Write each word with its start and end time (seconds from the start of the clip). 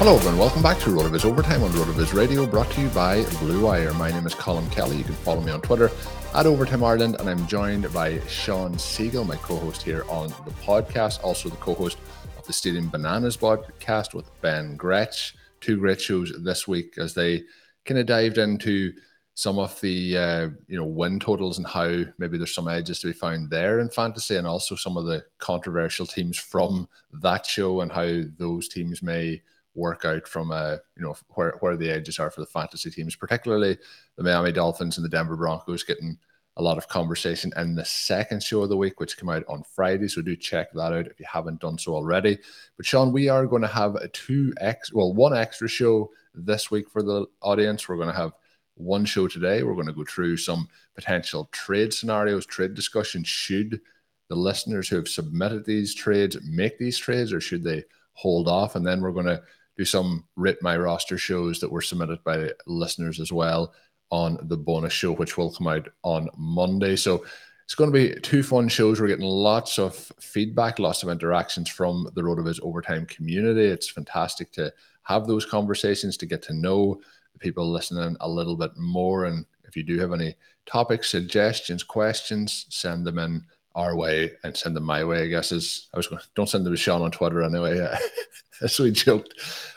Hello 0.00 0.16
everyone. 0.16 0.38
welcome 0.38 0.62
back 0.62 0.78
to 0.78 0.88
RotoViz 0.88 1.26
Overtime 1.26 1.62
on 1.62 1.68
RotoViz 1.72 2.14
Radio, 2.14 2.46
brought 2.46 2.70
to 2.70 2.80
you 2.80 2.88
by 2.88 3.22
Blue 3.38 3.66
Wire. 3.66 3.92
My 3.92 4.10
name 4.10 4.26
is 4.26 4.34
Colin 4.34 4.66
Kelly. 4.70 4.96
You 4.96 5.04
can 5.04 5.12
follow 5.16 5.42
me 5.42 5.52
on 5.52 5.60
Twitter 5.60 5.90
at 6.34 6.46
Overtime 6.46 6.82
Ireland, 6.82 7.16
and 7.20 7.28
I'm 7.28 7.46
joined 7.46 7.92
by 7.92 8.18
Sean 8.20 8.76
Siegele, 8.76 9.26
my 9.26 9.36
co-host 9.36 9.82
here 9.82 10.06
on 10.08 10.28
the 10.46 10.52
podcast, 10.62 11.22
also 11.22 11.50
the 11.50 11.56
co-host 11.56 11.98
of 12.38 12.46
the 12.46 12.52
Stealing 12.54 12.88
Bananas 12.88 13.36
podcast 13.36 14.14
with 14.14 14.30
Ben 14.40 14.74
Gretch. 14.74 15.34
Two 15.60 15.76
great 15.76 16.00
shows 16.00 16.32
this 16.42 16.66
week 16.66 16.96
as 16.96 17.12
they 17.12 17.42
kind 17.84 18.00
of 18.00 18.06
dived 18.06 18.38
into 18.38 18.94
some 19.34 19.58
of 19.58 19.78
the 19.82 20.16
uh, 20.16 20.48
you 20.66 20.78
know 20.78 20.86
win 20.86 21.20
totals 21.20 21.58
and 21.58 21.66
how 21.66 22.04
maybe 22.16 22.38
there's 22.38 22.54
some 22.54 22.68
edges 22.68 23.00
to 23.00 23.08
be 23.08 23.12
found 23.12 23.50
there 23.50 23.80
in 23.80 23.90
fantasy, 23.90 24.36
and 24.36 24.46
also 24.46 24.74
some 24.76 24.96
of 24.96 25.04
the 25.04 25.22
controversial 25.36 26.06
teams 26.06 26.38
from 26.38 26.88
that 27.12 27.44
show 27.44 27.82
and 27.82 27.92
how 27.92 28.22
those 28.38 28.66
teams 28.66 29.02
may 29.02 29.42
work 29.74 30.04
out 30.04 30.26
from 30.26 30.50
uh, 30.50 30.76
you 30.96 31.02
know 31.02 31.16
where 31.30 31.54
where 31.60 31.76
the 31.76 31.90
edges 31.90 32.18
are 32.18 32.30
for 32.30 32.40
the 32.40 32.46
fantasy 32.46 32.90
teams, 32.90 33.16
particularly 33.16 33.78
the 34.16 34.22
Miami 34.22 34.52
Dolphins 34.52 34.96
and 34.96 35.04
the 35.04 35.10
Denver 35.10 35.36
Broncos 35.36 35.84
getting 35.84 36.18
a 36.56 36.62
lot 36.62 36.78
of 36.78 36.88
conversation 36.88 37.52
in 37.56 37.74
the 37.74 37.84
second 37.84 38.42
show 38.42 38.62
of 38.62 38.68
the 38.68 38.76
week, 38.76 39.00
which 39.00 39.16
came 39.16 39.30
out 39.30 39.44
on 39.48 39.62
Friday. 39.62 40.08
So 40.08 40.20
do 40.20 40.36
check 40.36 40.72
that 40.72 40.92
out 40.92 41.06
if 41.06 41.18
you 41.20 41.26
haven't 41.30 41.60
done 41.60 41.78
so 41.78 41.94
already. 41.94 42.38
But 42.76 42.86
Sean, 42.86 43.12
we 43.12 43.28
are 43.28 43.46
going 43.46 43.62
to 43.62 43.68
have 43.68 43.94
a 43.94 44.08
two 44.08 44.52
x 44.60 44.92
well 44.92 45.14
one 45.14 45.34
extra 45.34 45.68
show 45.68 46.10
this 46.34 46.70
week 46.70 46.90
for 46.90 47.02
the 47.02 47.26
audience. 47.40 47.88
We're 47.88 47.96
going 47.96 48.08
to 48.08 48.14
have 48.14 48.32
one 48.74 49.04
show 49.04 49.28
today. 49.28 49.62
We're 49.62 49.74
going 49.74 49.86
to 49.86 49.92
go 49.92 50.04
through 50.04 50.38
some 50.38 50.68
potential 50.94 51.48
trade 51.52 51.94
scenarios, 51.94 52.46
trade 52.46 52.74
discussion. 52.74 53.22
Should 53.24 53.80
the 54.28 54.36
listeners 54.36 54.88
who 54.88 54.96
have 54.96 55.08
submitted 55.08 55.64
these 55.64 55.94
trades 55.94 56.36
make 56.44 56.78
these 56.78 56.98
trades, 56.98 57.32
or 57.32 57.40
should 57.40 57.64
they 57.64 57.84
hold 58.12 58.48
off? 58.48 58.76
And 58.76 58.86
then 58.86 59.00
we're 59.00 59.12
going 59.12 59.26
to 59.26 59.42
do 59.80 59.84
some 59.86 60.24
rate 60.36 60.58
my 60.60 60.76
roster 60.76 61.16
shows 61.16 61.58
that 61.58 61.72
were 61.72 61.80
submitted 61.80 62.22
by 62.22 62.50
listeners 62.66 63.18
as 63.18 63.32
well 63.32 63.72
on 64.10 64.36
the 64.42 64.56
bonus 64.56 64.92
show, 64.92 65.12
which 65.12 65.38
will 65.38 65.50
come 65.50 65.68
out 65.68 65.88
on 66.02 66.28
Monday. 66.36 66.96
So 66.96 67.24
it's 67.64 67.74
going 67.74 67.90
to 67.90 67.98
be 67.98 68.20
two 68.20 68.42
fun 68.42 68.68
shows. 68.68 69.00
We're 69.00 69.08
getting 69.08 69.24
lots 69.24 69.78
of 69.78 69.94
feedback, 70.20 70.78
lots 70.78 71.02
of 71.02 71.08
interactions 71.08 71.70
from 71.70 72.10
the 72.14 72.20
RotoViz 72.20 72.60
Overtime 72.62 73.06
community. 73.06 73.64
It's 73.64 73.88
fantastic 73.88 74.52
to 74.52 74.70
have 75.04 75.26
those 75.26 75.46
conversations, 75.46 76.18
to 76.18 76.26
get 76.26 76.42
to 76.42 76.52
know 76.52 77.00
the 77.32 77.38
people 77.38 77.66
listening 77.70 78.18
a 78.20 78.28
little 78.28 78.56
bit 78.56 78.76
more. 78.76 79.24
And 79.24 79.46
if 79.64 79.78
you 79.78 79.82
do 79.82 79.98
have 79.98 80.12
any 80.12 80.34
topics, 80.66 81.08
suggestions, 81.08 81.82
questions, 81.82 82.66
send 82.68 83.06
them 83.06 83.18
in 83.18 83.46
our 83.74 83.96
way 83.96 84.32
and 84.44 84.54
send 84.54 84.76
them 84.76 84.84
my 84.84 85.04
way. 85.04 85.22
I 85.22 85.28
guess 85.28 85.52
is 85.52 85.88
I 85.94 85.96
was 85.96 86.06
going 86.06 86.20
don't 86.34 86.50
send 86.50 86.66
them 86.66 86.74
to 86.74 86.76
Shawn 86.76 87.00
on 87.00 87.10
Twitter 87.10 87.42
anyway, 87.42 87.78
as 88.62 88.78
we 88.78 88.90
joked 88.90 89.34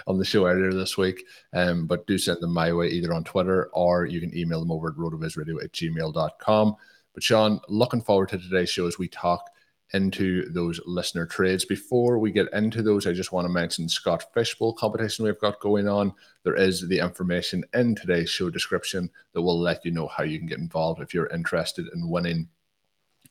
on 0.08 0.18
the 0.18 0.26
show 0.26 0.46
earlier 0.46 0.74
this 0.74 0.98
week. 0.98 1.26
Um, 1.54 1.88
but 1.88 2.06
do 2.08 2.18
send 2.18 2.42
them 2.42 2.54
my 2.54 2.74
way 2.74 2.88
either 2.90 3.14
on 3.14 3.24
Twitter 3.24 3.70
or 3.74 4.06
you 4.06 4.20
can 4.20 4.36
email 4.38 4.60
them 4.60 4.72
over 4.72 4.90
at 4.90 4.96
rotovizradio 4.96 5.64
at 5.64 5.72
gmail.com. 5.72 6.76
But 7.14 7.24
Sean, 7.24 7.60
looking 7.70 8.02
forward 8.02 8.30
to 8.30 8.38
today's 8.38 8.70
show 8.70 8.88
as 8.88 8.98
we 8.98 9.08
talk 9.08 9.50
into 9.94 10.50
those 10.50 10.82
listener 10.86 11.26
trades. 11.26 11.66
Before 11.66 12.18
we 12.18 12.32
get 12.32 12.52
into 12.52 12.82
those, 12.82 13.06
I 13.06 13.14
just 13.14 13.32
want 13.32 13.46
to 13.46 13.54
mention 13.54 13.88
Scott 13.88 14.34
Fish 14.34 14.56
Bowl 14.56 14.74
competition 14.74 15.24
we've 15.24 15.40
got 15.40 15.60
going 15.60 15.88
on. 15.88 16.14
There 16.44 16.56
is 16.56 16.88
the 16.88 16.98
information 16.98 17.64
in 17.76 17.94
today's 17.94 18.30
show 18.30 18.50
description 18.50 19.10
that 19.34 19.42
will 19.42 19.60
let 19.60 19.86
you 19.86 19.92
know 19.92 20.08
how 20.08 20.24
you 20.24 20.40
can 20.40 20.48
get 20.48 20.58
involved 20.58 21.02
if 21.02 21.14
you're 21.14 21.28
interested 21.28 21.86
in 21.94 22.10
winning 22.10 22.48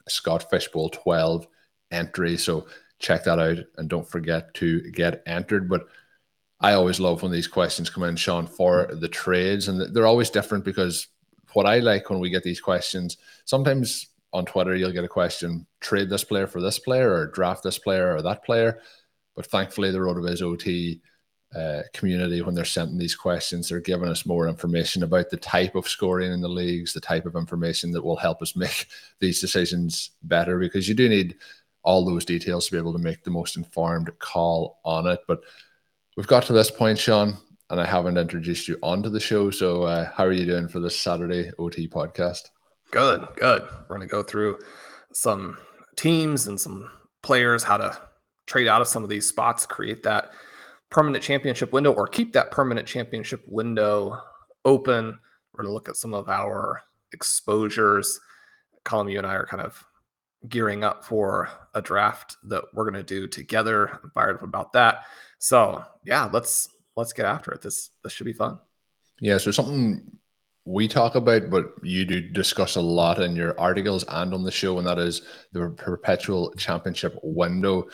Scott 0.08 0.48
Fish 0.50 0.68
Bowl 0.68 0.88
12 0.90 1.48
entry. 1.90 2.36
So 2.36 2.66
check 3.02 3.24
that 3.24 3.38
out 3.38 3.58
and 3.76 3.88
don't 3.88 4.08
forget 4.08 4.54
to 4.54 4.80
get 4.92 5.22
entered. 5.26 5.68
But 5.68 5.86
I 6.60 6.72
always 6.74 7.00
love 7.00 7.22
when 7.22 7.32
these 7.32 7.48
questions 7.48 7.90
come 7.90 8.04
in, 8.04 8.16
Sean, 8.16 8.46
for 8.46 8.88
the 8.92 9.08
trades. 9.08 9.68
And 9.68 9.94
they're 9.94 10.06
always 10.06 10.30
different 10.30 10.64
because 10.64 11.08
what 11.52 11.66
I 11.66 11.80
like 11.80 12.08
when 12.08 12.20
we 12.20 12.30
get 12.30 12.44
these 12.44 12.60
questions, 12.60 13.18
sometimes 13.44 14.08
on 14.32 14.46
Twitter, 14.46 14.74
you'll 14.74 14.92
get 14.92 15.04
a 15.04 15.08
question 15.08 15.66
trade 15.80 16.08
this 16.08 16.24
player 16.24 16.46
for 16.46 16.62
this 16.62 16.78
player 16.78 17.12
or 17.12 17.26
draft 17.26 17.64
this 17.64 17.78
player 17.78 18.14
or 18.14 18.22
that 18.22 18.44
player. 18.44 18.80
But 19.34 19.46
thankfully, 19.46 19.90
the 19.90 20.00
Road 20.00 20.16
RotoViz 20.18 20.42
OT 20.42 21.00
uh, 21.54 21.82
community, 21.92 22.40
when 22.40 22.54
they're 22.54 22.64
sending 22.64 22.96
these 22.96 23.16
questions, 23.16 23.68
they're 23.68 23.80
giving 23.80 24.08
us 24.08 24.24
more 24.24 24.48
information 24.48 25.02
about 25.02 25.28
the 25.28 25.36
type 25.36 25.74
of 25.74 25.88
scoring 25.88 26.32
in 26.32 26.40
the 26.40 26.48
leagues, 26.48 26.92
the 26.92 27.00
type 27.00 27.26
of 27.26 27.34
information 27.34 27.90
that 27.90 28.04
will 28.04 28.16
help 28.16 28.40
us 28.40 28.54
make 28.56 28.86
these 29.20 29.40
decisions 29.40 30.12
better 30.22 30.58
because 30.58 30.88
you 30.88 30.94
do 30.94 31.08
need 31.08 31.34
all 31.82 32.04
those 32.04 32.24
details 32.24 32.66
to 32.66 32.72
be 32.72 32.78
able 32.78 32.92
to 32.92 32.98
make 32.98 33.24
the 33.24 33.30
most 33.30 33.56
informed 33.56 34.10
call 34.18 34.80
on 34.84 35.06
it. 35.06 35.20
But 35.26 35.40
we've 36.16 36.26
got 36.26 36.44
to 36.44 36.52
this 36.52 36.70
point, 36.70 36.98
Sean, 36.98 37.36
and 37.70 37.80
I 37.80 37.86
haven't 37.86 38.18
introduced 38.18 38.68
you 38.68 38.78
onto 38.82 39.08
the 39.08 39.20
show. 39.20 39.50
So, 39.50 39.82
uh, 39.82 40.10
how 40.14 40.24
are 40.24 40.32
you 40.32 40.46
doing 40.46 40.68
for 40.68 40.80
this 40.80 40.98
Saturday 40.98 41.50
OT 41.58 41.88
podcast? 41.88 42.50
Good, 42.90 43.26
good. 43.36 43.62
We're 43.62 43.96
going 43.96 44.08
to 44.08 44.12
go 44.12 44.22
through 44.22 44.58
some 45.12 45.58
teams 45.96 46.46
and 46.46 46.60
some 46.60 46.90
players, 47.22 47.62
how 47.62 47.78
to 47.78 47.98
trade 48.46 48.68
out 48.68 48.82
of 48.82 48.88
some 48.88 49.02
of 49.02 49.08
these 49.08 49.28
spots, 49.28 49.64
create 49.66 50.02
that 50.02 50.32
permanent 50.90 51.24
championship 51.24 51.72
window 51.72 51.92
or 51.92 52.06
keep 52.06 52.34
that 52.34 52.50
permanent 52.50 52.86
championship 52.86 53.42
window 53.46 54.20
open. 54.64 55.18
We're 55.52 55.64
going 55.64 55.70
to 55.70 55.74
look 55.74 55.88
at 55.88 55.96
some 55.96 56.12
of 56.12 56.28
our 56.28 56.82
exposures. 57.12 58.20
Colin, 58.84 59.08
you 59.08 59.18
and 59.18 59.26
I 59.26 59.34
are 59.34 59.46
kind 59.46 59.62
of 59.62 59.82
gearing 60.48 60.84
up 60.84 61.04
for 61.04 61.48
a 61.74 61.82
draft 61.82 62.36
that 62.44 62.64
we're 62.72 62.84
going 62.90 62.94
to 62.94 63.02
do 63.02 63.26
together. 63.26 64.00
I'm 64.02 64.10
fired 64.10 64.36
up 64.36 64.42
about 64.42 64.72
that. 64.72 65.04
So 65.38 65.84
yeah, 66.04 66.28
let's 66.32 66.68
let's 66.96 67.12
get 67.12 67.26
after 67.26 67.52
it. 67.52 67.62
This 67.62 67.90
this 68.02 68.12
should 68.12 68.26
be 68.26 68.32
fun. 68.32 68.58
Yeah, 69.20 69.38
so 69.38 69.50
something 69.50 70.02
we 70.64 70.86
talk 70.86 71.14
about, 71.14 71.50
but 71.50 71.72
you 71.82 72.04
do 72.04 72.20
discuss 72.20 72.76
a 72.76 72.80
lot 72.80 73.20
in 73.20 73.34
your 73.34 73.58
articles 73.58 74.04
and 74.08 74.32
on 74.32 74.44
the 74.44 74.50
show, 74.50 74.78
and 74.78 74.86
that 74.86 74.98
is 74.98 75.22
the 75.52 75.70
perpetual 75.70 76.52
championship 76.56 77.18
window. 77.22 77.88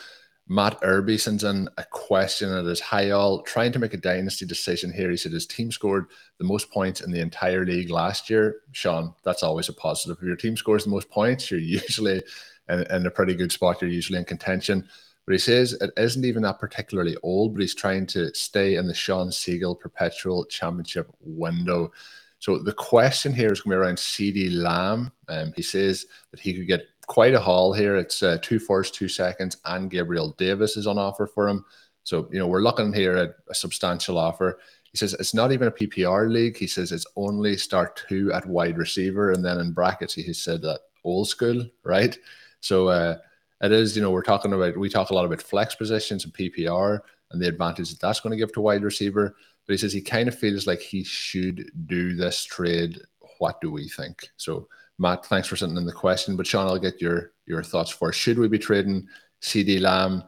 Matt 0.51 0.79
Irby 0.81 1.19
sends 1.19 1.43
in 1.43 1.69
a 1.77 1.83
question 1.83 2.49
that 2.49 2.65
is 2.65 2.79
Hi 2.79 3.11
all, 3.11 3.43
trying 3.43 3.71
to 3.71 3.79
make 3.79 3.93
a 3.93 3.97
dynasty 3.97 4.47
decision 4.47 4.91
here. 4.91 5.11
He 5.11 5.15
said 5.15 5.31
his 5.31 5.45
team 5.45 5.71
scored 5.71 6.07
the 6.39 6.43
most 6.43 6.71
points 6.71 7.01
in 7.01 7.11
the 7.11 7.21
entire 7.21 7.63
league 7.63 7.91
last 7.91 8.31
year. 8.31 8.61
Sean, 8.71 9.13
that's 9.23 9.43
always 9.43 9.69
a 9.69 9.73
positive. 9.73 10.17
If 10.17 10.27
your 10.27 10.35
team 10.35 10.57
scores 10.57 10.85
the 10.85 10.89
most 10.89 11.07
points, 11.11 11.51
you're 11.51 11.59
usually 11.59 12.23
in, 12.67 12.79
in 12.91 13.05
a 13.05 13.11
pretty 13.11 13.35
good 13.35 13.51
spot. 13.51 13.79
You're 13.79 13.91
usually 13.91 14.17
in 14.17 14.25
contention. 14.25 14.89
But 15.27 15.33
he 15.33 15.37
says 15.37 15.73
it 15.73 15.91
isn't 15.95 16.25
even 16.25 16.41
that 16.41 16.57
particularly 16.57 17.15
old, 17.21 17.53
but 17.53 17.61
he's 17.61 17.75
trying 17.75 18.07
to 18.07 18.33
stay 18.33 18.75
in 18.75 18.87
the 18.87 18.93
Sean 18.95 19.27
Siegele 19.27 19.79
perpetual 19.79 20.45
championship 20.45 21.11
window. 21.21 21.91
So 22.39 22.57
the 22.57 22.73
question 22.73 23.33
here 23.33 23.51
is 23.51 23.61
going 23.61 23.75
to 23.75 23.77
be 23.77 23.85
around 23.85 23.97
CeeDee 23.97 24.51
Lamb. 24.51 25.11
Um, 25.27 25.53
he 25.55 25.61
says 25.61 26.07
that 26.31 26.39
he 26.39 26.55
could 26.55 26.65
get 26.65 26.87
quite 27.09 27.33
a 27.33 27.39
haul 27.39 27.73
here. 27.73 27.97
It's 27.97 28.23
uh, 28.23 28.37
two 28.41 28.59
two 28.59 29.09
seconds, 29.09 29.57
and 29.65 29.91
Gabriel 29.91 30.35
Davis 30.37 30.77
is 30.77 30.87
on 30.87 30.97
offer 30.97 31.27
for 31.27 31.49
him. 31.49 31.65
So, 32.03 32.29
you 32.31 32.39
know, 32.39 32.47
we're 32.47 32.61
looking 32.61 32.93
here 32.93 33.17
at 33.17 33.35
a 33.49 33.55
substantial 33.55 34.17
offer. 34.17 34.59
He 34.91 34.97
says 34.97 35.13
it's 35.15 35.33
not 35.33 35.51
even 35.51 35.67
a 35.67 35.71
PPR 35.71 36.31
league. 36.31 36.55
He 36.55 36.67
says 36.67 36.91
it's 36.91 37.05
only 37.15 37.57
start 37.57 38.03
two 38.07 38.31
at 38.31 38.45
wide 38.45 38.77
receiver. 38.77 39.31
And 39.31 39.43
then 39.43 39.59
in 39.59 39.73
brackets, 39.73 40.13
he 40.13 40.31
said 40.33 40.61
that 40.61 40.79
old 41.03 41.27
school, 41.27 41.65
right? 41.83 42.17
So 42.61 42.87
uh, 42.87 43.17
it 43.61 43.71
is, 43.71 43.95
you 43.95 44.01
know, 44.01 44.11
we're 44.11 44.23
talking 44.23 44.53
about, 44.53 44.77
we 44.77 44.89
talk 44.89 45.09
a 45.09 45.13
lot 45.13 45.25
about 45.25 45.41
flex 45.41 45.75
positions 45.75 46.25
and 46.25 46.33
PPR 46.33 46.99
and 47.31 47.41
the 47.41 47.47
advantage 47.47 47.89
that 47.89 47.99
that's 47.99 48.19
going 48.19 48.31
to 48.31 48.37
give 48.37 48.53
to 48.53 48.61
wide 48.61 48.83
receiver. 48.83 49.35
But 49.67 49.73
he 49.73 49.77
says 49.77 49.93
he 49.93 50.01
kind 50.01 50.27
of 50.27 50.37
feels 50.37 50.65
like 50.65 50.79
he 50.79 51.03
should 51.03 51.71
do 51.85 52.15
this 52.15 52.43
trade. 52.43 52.99
What 53.37 53.61
do 53.61 53.71
we 53.71 53.87
think? 53.87 54.29
So, 54.37 54.67
Matt, 54.99 55.25
thanks 55.25 55.47
for 55.47 55.55
sending 55.55 55.77
in 55.77 55.85
the 55.85 55.91
question. 55.91 56.35
But 56.35 56.45
Sean, 56.45 56.67
I'll 56.67 56.77
get 56.77 57.01
your 57.01 57.31
your 57.45 57.63
thoughts 57.63 57.89
for 57.89 58.11
should 58.11 58.37
we 58.37 58.47
be 58.47 58.59
trading 58.59 59.07
CeeDee 59.41 59.81
Lamb? 59.81 60.23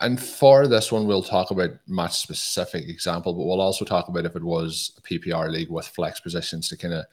And 0.00 0.20
for 0.20 0.66
this 0.66 0.90
one, 0.90 1.06
we'll 1.06 1.22
talk 1.22 1.52
about 1.52 1.70
match 1.86 2.18
specific 2.18 2.88
example, 2.88 3.32
but 3.32 3.44
we'll 3.44 3.60
also 3.60 3.84
talk 3.84 4.08
about 4.08 4.26
if 4.26 4.34
it 4.34 4.42
was 4.42 4.92
a 4.98 5.02
PPR 5.02 5.48
league 5.48 5.70
with 5.70 5.86
flex 5.86 6.20
positions 6.20 6.68
to 6.68 6.76
kind 6.76 6.92
of 6.92 7.06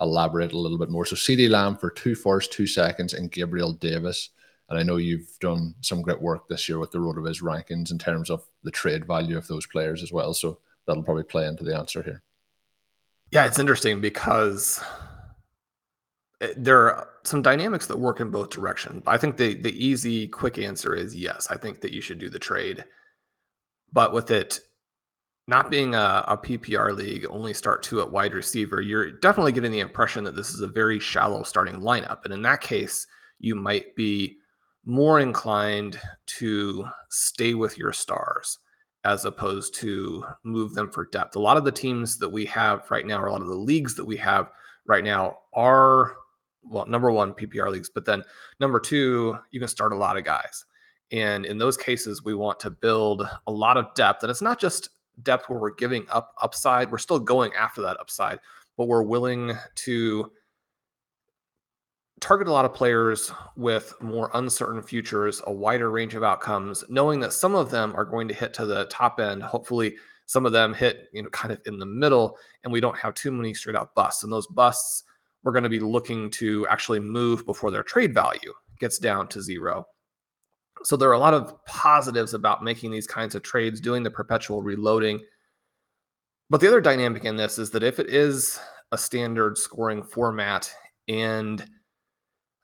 elaborate 0.00 0.52
a 0.52 0.58
little 0.58 0.78
bit 0.78 0.88
more. 0.88 1.04
So 1.04 1.16
CeeDee 1.16 1.50
Lamb 1.50 1.76
for 1.76 1.90
two 1.90 2.14
first, 2.14 2.52
two 2.52 2.66
seconds, 2.66 3.12
and 3.12 3.30
Gabriel 3.30 3.72
Davis. 3.72 4.30
And 4.68 4.78
I 4.78 4.84
know 4.84 4.96
you've 4.96 5.36
done 5.40 5.74
some 5.80 6.00
great 6.00 6.22
work 6.22 6.48
this 6.48 6.68
year 6.68 6.78
with 6.78 6.92
the 6.92 6.98
RotoViz 6.98 7.42
rankings 7.42 7.90
in 7.90 7.98
terms 7.98 8.30
of 8.30 8.46
the 8.62 8.70
trade 8.70 9.04
value 9.04 9.36
of 9.36 9.48
those 9.48 9.66
players 9.66 10.00
as 10.00 10.12
well. 10.12 10.32
So 10.32 10.58
that'll 10.86 11.02
probably 11.02 11.24
play 11.24 11.46
into 11.46 11.64
the 11.64 11.76
answer 11.76 12.02
here. 12.02 12.22
Yeah, 13.32 13.46
it's 13.46 13.58
interesting 13.58 14.00
because 14.00 14.80
Eh, 16.40 16.54
there 16.56 16.94
are 16.94 17.08
some 17.24 17.42
dynamics 17.42 17.86
that 17.86 17.98
work 17.98 18.20
in 18.20 18.30
both 18.30 18.50
directions. 18.50 19.02
I 19.06 19.16
think 19.16 19.36
the 19.36 19.54
the 19.54 19.84
easy, 19.84 20.28
quick 20.28 20.58
answer 20.58 20.94
is 20.94 21.14
yes. 21.14 21.48
I 21.50 21.56
think 21.56 21.80
that 21.80 21.92
you 21.92 22.00
should 22.00 22.18
do 22.18 22.30
the 22.30 22.38
trade, 22.38 22.84
but 23.92 24.12
with 24.12 24.30
it 24.30 24.60
not 25.46 25.70
being 25.70 25.94
a, 25.96 26.24
a 26.28 26.36
PPR 26.36 26.96
league, 26.96 27.26
only 27.28 27.52
start 27.52 27.82
two 27.82 28.00
at 28.00 28.10
wide 28.10 28.34
receiver, 28.34 28.80
you're 28.80 29.10
definitely 29.10 29.50
getting 29.50 29.72
the 29.72 29.80
impression 29.80 30.22
that 30.22 30.36
this 30.36 30.50
is 30.50 30.60
a 30.60 30.68
very 30.68 31.00
shallow 31.00 31.42
starting 31.42 31.80
lineup. 31.80 32.24
And 32.24 32.32
in 32.32 32.40
that 32.42 32.60
case, 32.60 33.04
you 33.40 33.56
might 33.56 33.96
be 33.96 34.36
more 34.84 35.18
inclined 35.18 35.98
to 36.26 36.86
stay 37.08 37.54
with 37.54 37.76
your 37.76 37.92
stars 37.92 38.58
as 39.04 39.24
opposed 39.24 39.74
to 39.74 40.24
move 40.44 40.74
them 40.74 40.88
for 40.90 41.06
depth. 41.06 41.34
A 41.34 41.40
lot 41.40 41.56
of 41.56 41.64
the 41.64 41.72
teams 41.72 42.16
that 42.18 42.28
we 42.28 42.44
have 42.46 42.88
right 42.90 43.06
now, 43.06 43.20
or 43.20 43.26
a 43.26 43.32
lot 43.32 43.42
of 43.42 43.48
the 43.48 43.54
leagues 43.54 43.96
that 43.96 44.04
we 44.04 44.16
have 44.18 44.50
right 44.86 45.02
now, 45.02 45.38
are 45.54 46.16
well, 46.62 46.86
number 46.86 47.10
one, 47.10 47.32
PPR 47.32 47.70
leagues, 47.70 47.90
but 47.90 48.04
then 48.04 48.22
number 48.58 48.80
two, 48.80 49.38
you 49.50 49.60
can 49.60 49.68
start 49.68 49.92
a 49.92 49.96
lot 49.96 50.16
of 50.16 50.24
guys. 50.24 50.64
And 51.12 51.44
in 51.44 51.58
those 51.58 51.76
cases, 51.76 52.24
we 52.24 52.34
want 52.34 52.60
to 52.60 52.70
build 52.70 53.28
a 53.46 53.52
lot 53.52 53.76
of 53.76 53.92
depth. 53.94 54.22
And 54.22 54.30
it's 54.30 54.42
not 54.42 54.60
just 54.60 54.90
depth 55.22 55.48
where 55.48 55.58
we're 55.58 55.74
giving 55.74 56.06
up 56.10 56.34
upside. 56.40 56.90
We're 56.90 56.98
still 56.98 57.18
going 57.18 57.52
after 57.54 57.82
that 57.82 57.98
upside, 57.98 58.38
but 58.76 58.86
we're 58.86 59.02
willing 59.02 59.52
to 59.76 60.30
target 62.20 62.48
a 62.48 62.52
lot 62.52 62.64
of 62.66 62.74
players 62.74 63.32
with 63.56 63.94
more 64.00 64.30
uncertain 64.34 64.82
futures, 64.82 65.42
a 65.46 65.52
wider 65.52 65.90
range 65.90 66.14
of 66.14 66.22
outcomes, 66.22 66.84
knowing 66.88 67.18
that 67.20 67.32
some 67.32 67.54
of 67.54 67.70
them 67.70 67.94
are 67.96 68.04
going 68.04 68.28
to 68.28 68.34
hit 68.34 68.54
to 68.54 68.66
the 68.66 68.84
top 68.86 69.18
end. 69.18 69.42
Hopefully, 69.42 69.96
some 70.26 70.46
of 70.46 70.52
them 70.52 70.72
hit, 70.72 71.08
you 71.12 71.22
know, 71.22 71.30
kind 71.30 71.52
of 71.52 71.60
in 71.66 71.78
the 71.78 71.86
middle, 71.86 72.36
and 72.62 72.72
we 72.72 72.80
don't 72.80 72.96
have 72.96 73.14
too 73.14 73.32
many 73.32 73.52
straight 73.52 73.74
out 73.74 73.94
busts. 73.94 74.22
And 74.22 74.32
those 74.32 74.46
busts, 74.46 75.04
we're 75.42 75.52
going 75.52 75.64
to 75.64 75.70
be 75.70 75.80
looking 75.80 76.30
to 76.30 76.66
actually 76.68 77.00
move 77.00 77.46
before 77.46 77.70
their 77.70 77.82
trade 77.82 78.14
value 78.14 78.52
gets 78.78 78.98
down 78.98 79.28
to 79.28 79.42
zero. 79.42 79.86
So 80.82 80.96
there 80.96 81.10
are 81.10 81.14
a 81.14 81.18
lot 81.18 81.34
of 81.34 81.62
positives 81.66 82.34
about 82.34 82.64
making 82.64 82.90
these 82.90 83.06
kinds 83.06 83.34
of 83.34 83.42
trades, 83.42 83.80
doing 83.80 84.02
the 84.02 84.10
perpetual 84.10 84.62
reloading. 84.62 85.20
But 86.48 86.60
the 86.60 86.68
other 86.68 86.80
dynamic 86.80 87.24
in 87.24 87.36
this 87.36 87.58
is 87.58 87.70
that 87.70 87.82
if 87.82 87.98
it 87.98 88.08
is 88.08 88.58
a 88.92 88.98
standard 88.98 89.58
scoring 89.58 90.02
format 90.02 90.72
and 91.08 91.64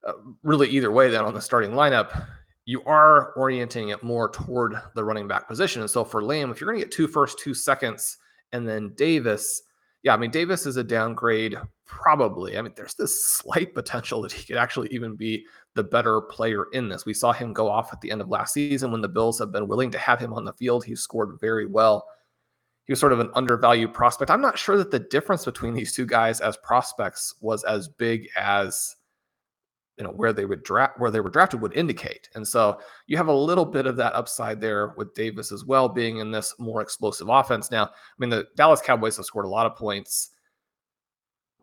uh, 0.06 0.12
really 0.42 0.68
either 0.68 0.90
way 0.90 1.10
then 1.10 1.24
on 1.24 1.34
the 1.34 1.40
starting 1.40 1.72
lineup, 1.72 2.26
you 2.64 2.82
are 2.84 3.32
orienting 3.34 3.90
it 3.90 4.02
more 4.02 4.28
toward 4.30 4.74
the 4.94 5.04
running 5.04 5.28
back 5.28 5.46
position. 5.46 5.82
And 5.82 5.90
so 5.90 6.04
for 6.04 6.22
Lamb, 6.22 6.50
if 6.50 6.60
you're 6.60 6.68
going 6.68 6.80
to 6.80 6.84
get 6.84 6.92
two 6.92 7.06
first, 7.06 7.38
two 7.38 7.54
seconds, 7.54 8.18
and 8.52 8.66
then 8.66 8.92
Davis, 8.96 9.62
yeah, 10.02 10.14
I 10.14 10.16
mean, 10.16 10.30
Davis 10.30 10.66
is 10.66 10.76
a 10.76 10.84
downgrade, 10.84 11.56
probably. 11.84 12.56
I 12.56 12.62
mean, 12.62 12.72
there's 12.76 12.94
this 12.94 13.26
slight 13.26 13.74
potential 13.74 14.22
that 14.22 14.32
he 14.32 14.44
could 14.44 14.56
actually 14.56 14.88
even 14.88 15.16
be 15.16 15.44
the 15.74 15.84
better 15.84 16.20
player 16.20 16.66
in 16.72 16.88
this. 16.88 17.06
We 17.06 17.14
saw 17.14 17.32
him 17.32 17.52
go 17.52 17.68
off 17.68 17.92
at 17.92 18.00
the 18.00 18.10
end 18.10 18.20
of 18.20 18.28
last 18.28 18.54
season 18.54 18.92
when 18.92 19.00
the 19.00 19.08
Bills 19.08 19.38
have 19.38 19.52
been 19.52 19.68
willing 19.68 19.90
to 19.92 19.98
have 19.98 20.20
him 20.20 20.32
on 20.32 20.44
the 20.44 20.52
field. 20.54 20.84
He 20.84 20.96
scored 20.96 21.38
very 21.40 21.66
well. 21.66 22.06
He 22.86 22.92
was 22.92 23.00
sort 23.00 23.12
of 23.12 23.20
an 23.20 23.30
undervalued 23.34 23.92
prospect. 23.92 24.30
I'm 24.30 24.40
not 24.40 24.58
sure 24.58 24.76
that 24.76 24.90
the 24.90 24.98
difference 24.98 25.44
between 25.44 25.74
these 25.74 25.92
two 25.92 26.06
guys 26.06 26.40
as 26.40 26.56
prospects 26.58 27.34
was 27.40 27.64
as 27.64 27.88
big 27.88 28.28
as 28.36 28.95
you 29.96 30.04
know 30.04 30.10
where 30.10 30.32
they 30.32 30.44
would 30.44 30.62
draft 30.62 30.98
where 30.98 31.10
they 31.10 31.20
were 31.20 31.30
drafted 31.30 31.60
would 31.60 31.76
indicate. 31.76 32.28
And 32.34 32.46
so 32.46 32.80
you 33.06 33.16
have 33.16 33.28
a 33.28 33.34
little 33.34 33.64
bit 33.64 33.86
of 33.86 33.96
that 33.96 34.14
upside 34.14 34.60
there 34.60 34.94
with 34.96 35.14
Davis 35.14 35.52
as 35.52 35.64
well 35.64 35.88
being 35.88 36.18
in 36.18 36.30
this 36.30 36.54
more 36.58 36.82
explosive 36.82 37.28
offense. 37.28 37.70
Now, 37.70 37.84
I 37.84 37.90
mean 38.18 38.30
the 38.30 38.46
Dallas 38.56 38.82
Cowboys 38.82 39.16
have 39.16 39.26
scored 39.26 39.46
a 39.46 39.50
lot 39.50 39.66
of 39.66 39.76
points, 39.76 40.30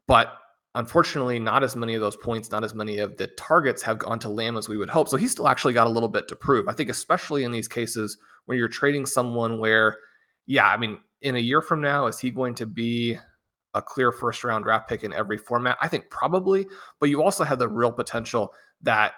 but 0.07 0.33
unfortunately 0.75 1.37
not 1.37 1.63
as 1.63 1.75
many 1.75 1.93
of 1.93 2.01
those 2.01 2.17
points, 2.17 2.49
not 2.49 2.63
as 2.63 2.73
many 2.73 2.97
of 2.97 3.15
the 3.17 3.27
targets 3.27 3.83
have 3.83 3.99
gone 3.99 4.17
to 4.19 4.29
Lamb 4.29 4.57
as 4.57 4.67
we 4.67 4.77
would 4.77 4.89
hope. 4.89 5.09
So 5.09 5.17
he's 5.17 5.31
still 5.31 5.47
actually 5.47 5.73
got 5.73 5.87
a 5.87 5.91
little 5.91 6.09
bit 6.09 6.27
to 6.29 6.35
prove. 6.35 6.67
I 6.67 6.73
think 6.73 6.89
especially 6.89 7.43
in 7.43 7.51
these 7.51 7.67
cases 7.67 8.17
where 8.45 8.57
you're 8.57 8.67
trading 8.67 9.05
someone 9.05 9.59
where 9.59 9.97
yeah, 10.47 10.67
I 10.67 10.77
mean 10.77 10.97
in 11.21 11.35
a 11.35 11.39
year 11.39 11.61
from 11.61 11.81
now 11.81 12.07
is 12.07 12.19
he 12.19 12.31
going 12.31 12.55
to 12.55 12.65
be 12.65 13.17
a 13.73 13.81
clear 13.81 14.11
first 14.11 14.43
round 14.43 14.63
draft 14.63 14.87
pick 14.87 15.03
in 15.03 15.13
every 15.13 15.37
format? 15.37 15.77
I 15.81 15.87
think 15.87 16.09
probably, 16.09 16.67
but 16.99 17.09
you 17.09 17.23
also 17.23 17.43
have 17.43 17.59
the 17.59 17.67
real 17.67 17.91
potential 17.91 18.53
that 18.81 19.13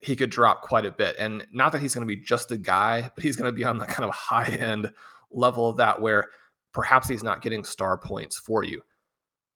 he 0.00 0.14
could 0.14 0.30
drop 0.30 0.62
quite 0.62 0.86
a 0.86 0.90
bit. 0.90 1.16
And 1.18 1.46
not 1.52 1.72
that 1.72 1.80
he's 1.80 1.94
going 1.94 2.06
to 2.06 2.14
be 2.14 2.20
just 2.20 2.50
a 2.52 2.56
guy, 2.56 3.10
but 3.14 3.24
he's 3.24 3.36
going 3.36 3.50
to 3.50 3.56
be 3.56 3.64
on 3.64 3.78
the 3.78 3.86
kind 3.86 4.08
of 4.08 4.14
high 4.14 4.46
end 4.46 4.90
level 5.30 5.68
of 5.68 5.76
that 5.78 6.00
where 6.00 6.28
perhaps 6.72 7.08
he's 7.08 7.22
not 7.22 7.42
getting 7.42 7.64
star 7.64 7.96
points 7.96 8.38
for 8.38 8.62
you. 8.62 8.82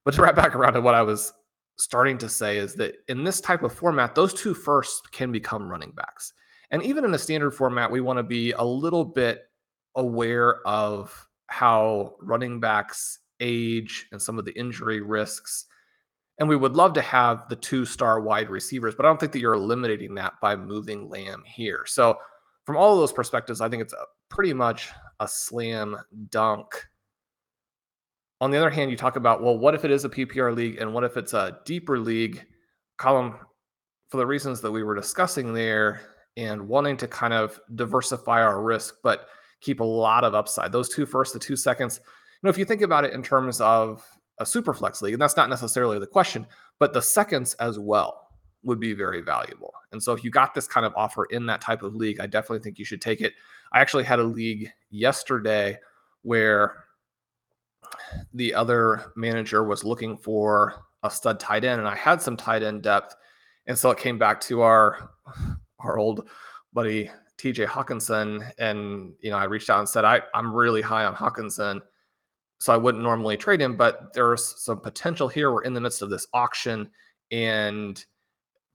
But 0.05 0.15
to 0.15 0.23
wrap 0.23 0.37
back 0.37 0.57
around 0.57 0.73
to 0.75 0.81
what 0.81 0.95
I 0.95 1.03
was 1.03 1.33
starting 1.77 2.19
to 2.19 2.29
say 2.29 2.59
is 2.59 2.75
that 2.75 2.97
in 3.09 3.25
this 3.25 3.41
type 3.41 3.63
of 3.63 3.73
format, 3.73 4.15
those 4.15 4.35
two 4.35 4.55
firsts 4.55 5.01
can 5.13 5.31
become 5.31 5.69
running 5.69 5.93
backs. 5.93 6.33
And 6.71 6.83
even 6.83 7.05
in 7.05 7.15
a 7.15 7.19
standard 7.19 7.53
format, 7.53 7.91
we 7.91 8.01
want 8.01 8.19
to 8.19 8.23
be 8.23 8.53
a 8.53 8.65
little 8.65 9.05
bit 9.05 9.43
aware 9.97 10.67
of 10.67 11.29
how 11.49 12.15
running 12.21 12.61
backs 12.61 13.20
age 13.41 14.07
and 14.13 14.21
some 14.21 14.39
of 14.39 14.45
the 14.45 14.59
injury 14.59 15.01
risks. 15.01 15.67
And 16.39 16.49
we 16.49 16.57
would 16.57 16.75
love 16.75 16.95
to 16.95 17.03
have 17.03 17.49
the 17.49 17.57
two 17.57 17.85
star 17.85 18.21
wide 18.21 18.49
receivers, 18.49 18.95
but 18.95 19.05
I 19.05 19.09
don't 19.09 19.21
think 19.21 19.33
that 19.33 19.41
you're 19.41 19.55
eliminating 19.55 20.15
that 20.15 20.35
by 20.41 20.57
moving 20.57 21.09
Lamb 21.09 21.43
here. 21.47 21.85
So, 21.87 22.17
from 22.65 22.77
all 22.77 22.95
of 22.95 23.01
those 23.01 23.13
perspectives, 23.13 23.61
I 23.61 23.69
think 23.69 23.83
it's 23.83 23.93
a, 23.93 24.05
pretty 24.29 24.53
much 24.53 24.91
a 25.19 25.29
slam 25.29 25.97
dunk. 26.31 26.87
On 28.41 28.51
the 28.51 28.57
other 28.57 28.71
hand, 28.71 28.91
you 28.91 28.97
talk 28.97 29.17
about, 29.17 29.43
well, 29.43 29.59
what 29.59 29.75
if 29.75 29.85
it 29.85 29.91
is 29.91 30.05
a 30.05 30.09
PPR 30.09 30.55
league 30.55 30.79
and 30.81 30.95
what 30.95 31.05
if 31.05 31.17
it's 31.17 31.35
a 31.35 31.59
deeper 31.65 31.99
league? 31.99 32.47
Colin, 32.97 33.35
for 34.09 34.17
the 34.17 34.27
reasons 34.27 34.61
that 34.61 34.71
we 34.71 34.83
were 34.83 34.95
discussing 34.95 35.53
there 35.53 36.01
and 36.37 36.69
wanting 36.69 36.97
to 36.99 37.09
kind 37.09 37.35
of 37.35 37.61
diversify 37.75 38.43
our 38.43 38.63
risk, 38.63 38.97
but 39.03 39.27
keep 39.61 39.81
a 39.81 39.85
lot 39.85 40.25
of 40.25 40.35
upside. 40.35 40.73
Those 40.73 40.89
two 40.89 41.07
first, 41.07 41.33
the 41.33 41.39
two 41.39 41.57
seconds, 41.57 42.01
know, 42.43 42.51
if 42.51 42.59
you 42.59 42.65
think 42.65 42.83
about 42.83 43.05
it 43.05 43.13
in 43.13 43.23
terms 43.23 43.61
of 43.61 44.05
a 44.39 44.47
super 44.47 44.73
flex 44.73 45.03
league, 45.03 45.13
and 45.13 45.23
that's 45.23 45.37
not 45.37 45.51
necessarily 45.51 45.99
the 45.99 46.07
question, 46.07 46.47
but 46.79 46.93
the 46.93 47.03
seconds 47.03 47.55
as 47.55 47.79
well 47.79 48.29
would 48.63 48.81
be 48.81 48.93
very 48.93 49.21
valuable. 49.21 49.73
And 49.93 50.03
so 50.03 50.13
if 50.13 50.23
you 50.23 50.31
got 50.31 50.55
this 50.55 50.67
kind 50.67 50.85
of 50.85 50.93
offer 50.97 51.25
in 51.27 51.47
that 51.47 51.61
type 51.61 51.83
of 51.83 51.95
league, 51.95 52.21
I 52.21 52.27
definitely 52.27 52.61
think 52.61 52.79
you 52.79 52.85
should 52.85 53.01
take 53.01 53.21
it. 53.21 53.35
I 53.73 53.81
actually 53.81 54.05
had 54.05 54.19
a 54.19 54.25
league 54.25 54.71
yesterday 54.91 55.79
where 56.23 56.85
the 58.35 58.55
other 58.55 59.13
manager 59.17 59.65
was 59.65 59.85
looking 59.85 60.17
for 60.17 60.75
a 61.03 61.11
stud 61.11 61.41
tight 61.41 61.65
end 61.65 61.81
and 61.81 61.89
I 61.89 61.97
had 61.97 62.21
some 62.21 62.37
tight 62.37 62.63
end 62.63 62.83
depth. 62.83 63.17
And 63.67 63.79
so 63.79 63.91
it 63.91 63.99
came 63.99 64.19
back 64.19 64.41
to 64.43 64.63
our 64.63 65.11
our 65.79 65.99
old 65.99 66.29
buddy 66.73 67.11
TJ 67.39 67.67
Hockenson. 67.67 68.51
and 68.59 69.15
you 69.21 69.31
know 69.31 69.39
I 69.39 69.45
reached 69.45 69.71
out 69.71 69.79
and 69.79 69.89
said 69.89 70.05
I 70.05 70.21
I'm 70.35 70.55
really 70.55 70.83
high 70.83 71.05
on 71.05 71.15
Hockenson 71.15 71.81
so 72.61 72.75
I 72.75 72.77
wouldn't 72.77 73.03
normally 73.03 73.39
trade 73.39 73.61
him, 73.61 73.75
but 73.75 74.13
there's 74.13 74.63
some 74.63 74.81
potential 74.81 75.29
here. 75.29 75.51
We're 75.51 75.63
in 75.63 75.73
the 75.73 75.81
midst 75.81 76.03
of 76.03 76.11
this 76.11 76.27
auction, 76.35 76.91
and 77.33 78.05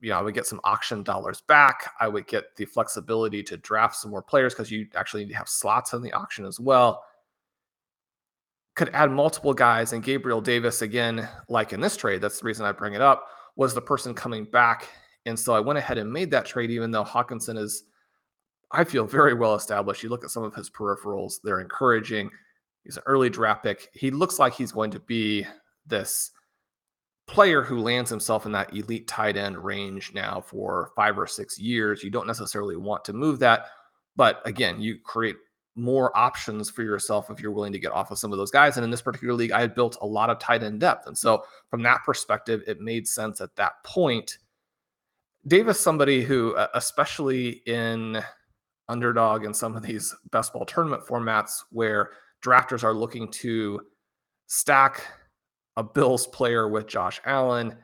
you 0.01 0.09
know, 0.09 0.17
I 0.17 0.23
would 0.23 0.33
get 0.33 0.47
some 0.47 0.59
auction 0.63 1.03
dollars 1.03 1.41
back. 1.41 1.93
I 1.99 2.07
would 2.07 2.27
get 2.27 2.55
the 2.55 2.65
flexibility 2.65 3.43
to 3.43 3.57
draft 3.57 3.95
some 3.95 4.09
more 4.11 4.23
players 4.23 4.53
because 4.53 4.71
you 4.71 4.87
actually 4.95 5.23
need 5.23 5.31
to 5.31 5.37
have 5.37 5.47
slots 5.47 5.93
in 5.93 6.01
the 6.01 6.11
auction 6.13 6.45
as 6.45 6.59
well. 6.59 7.03
could 8.75 8.89
add 8.89 9.11
multiple 9.11 9.53
guys, 9.53 9.93
and 9.93 10.03
Gabriel 10.03 10.41
Davis, 10.41 10.81
again, 10.81 11.27
like 11.47 11.71
in 11.71 11.79
this 11.79 11.95
trade, 11.95 12.21
that's 12.21 12.39
the 12.39 12.45
reason 12.45 12.65
I 12.65 12.71
bring 12.71 12.93
it 12.93 13.01
up, 13.01 13.27
was 13.55 13.73
the 13.73 13.81
person 13.81 14.13
coming 14.13 14.45
back. 14.45 14.89
And 15.25 15.39
so 15.39 15.53
I 15.53 15.59
went 15.59 15.79
ahead 15.79 15.97
and 15.97 16.11
made 16.11 16.29
that 16.31 16.45
trade, 16.45 16.71
even 16.71 16.91
though 16.91 17.03
Hockenson 17.03 17.57
is, 17.57 17.83
I 18.71 18.83
feel, 18.83 19.05
very 19.05 19.33
well 19.33 19.55
established. 19.55 20.03
You 20.03 20.09
look 20.09 20.23
at 20.23 20.29
some 20.29 20.43
of 20.43 20.53
his 20.53 20.69
peripherals, 20.69 21.35
they're 21.43 21.61
encouraging. 21.61 22.29
He's 22.85 22.97
an 22.97 23.03
early 23.05 23.29
draft 23.29 23.63
pick. 23.63 23.89
He 23.93 24.11
looks 24.11 24.39
like 24.39 24.53
he's 24.53 24.71
going 24.71 24.91
to 24.91 24.99
be 24.99 25.45
this 25.85 26.31
player 27.27 27.63
who 27.63 27.79
lands 27.79 28.09
himself 28.09 28.45
in 28.45 28.51
that 28.51 28.73
elite 28.75 29.07
tight 29.07 29.35
end 29.35 29.57
range 29.57 30.13
now 30.13 30.39
for 30.39 30.91
five 30.95 31.17
or 31.17 31.25
six 31.25 31.59
years. 31.59 32.03
You 32.03 32.11
don't 32.11 32.27
necessarily 32.27 32.75
want 32.75 33.03
to 33.05 33.13
move 33.13 33.39
that. 33.39 33.67
But 34.15 34.41
again, 34.45 34.79
you 34.79 34.99
create 35.03 35.35
more 35.75 36.15
options 36.15 36.69
for 36.69 36.83
yourself 36.83 37.29
if 37.29 37.41
you're 37.41 37.51
willing 37.51 37.73
to 37.73 37.79
get 37.79 37.91
off 37.91 38.11
of 38.11 38.19
some 38.19 38.31
of 38.31 38.37
those 38.37 38.51
guys. 38.51 38.77
And 38.77 38.83
in 38.83 38.91
this 38.91 39.01
particular 39.01 39.33
league, 39.33 39.51
I 39.51 39.59
had 39.59 39.75
built 39.75 39.97
a 40.01 40.05
lot 40.05 40.29
of 40.29 40.39
tight 40.39 40.63
end 40.63 40.79
depth. 40.79 41.07
And 41.07 41.17
so 41.17 41.43
from 41.69 41.81
that 41.83 42.03
perspective, 42.05 42.63
it 42.67 42.79
made 42.79 43.07
sense 43.07 43.41
at 43.41 43.55
that 43.55 43.83
point. 43.83 44.37
Davis, 45.47 45.79
somebody 45.79 46.23
who, 46.23 46.55
uh, 46.55 46.67
especially 46.75 47.61
in 47.65 48.23
underdog 48.87 49.43
and 49.43 49.55
some 49.55 49.75
of 49.75 49.83
these 49.83 50.15
best 50.31 50.53
ball 50.53 50.65
tournament 50.65 51.03
formats 51.03 51.63
where 51.71 52.11
drafters 52.45 52.83
are 52.83 52.93
looking 52.93 53.31
to 53.31 53.81
stack 54.47 55.07
a 55.77 55.83
Bills 55.83 56.27
player 56.27 56.67
with 56.69 56.87
Josh 56.87 57.19
Allen, 57.25 57.75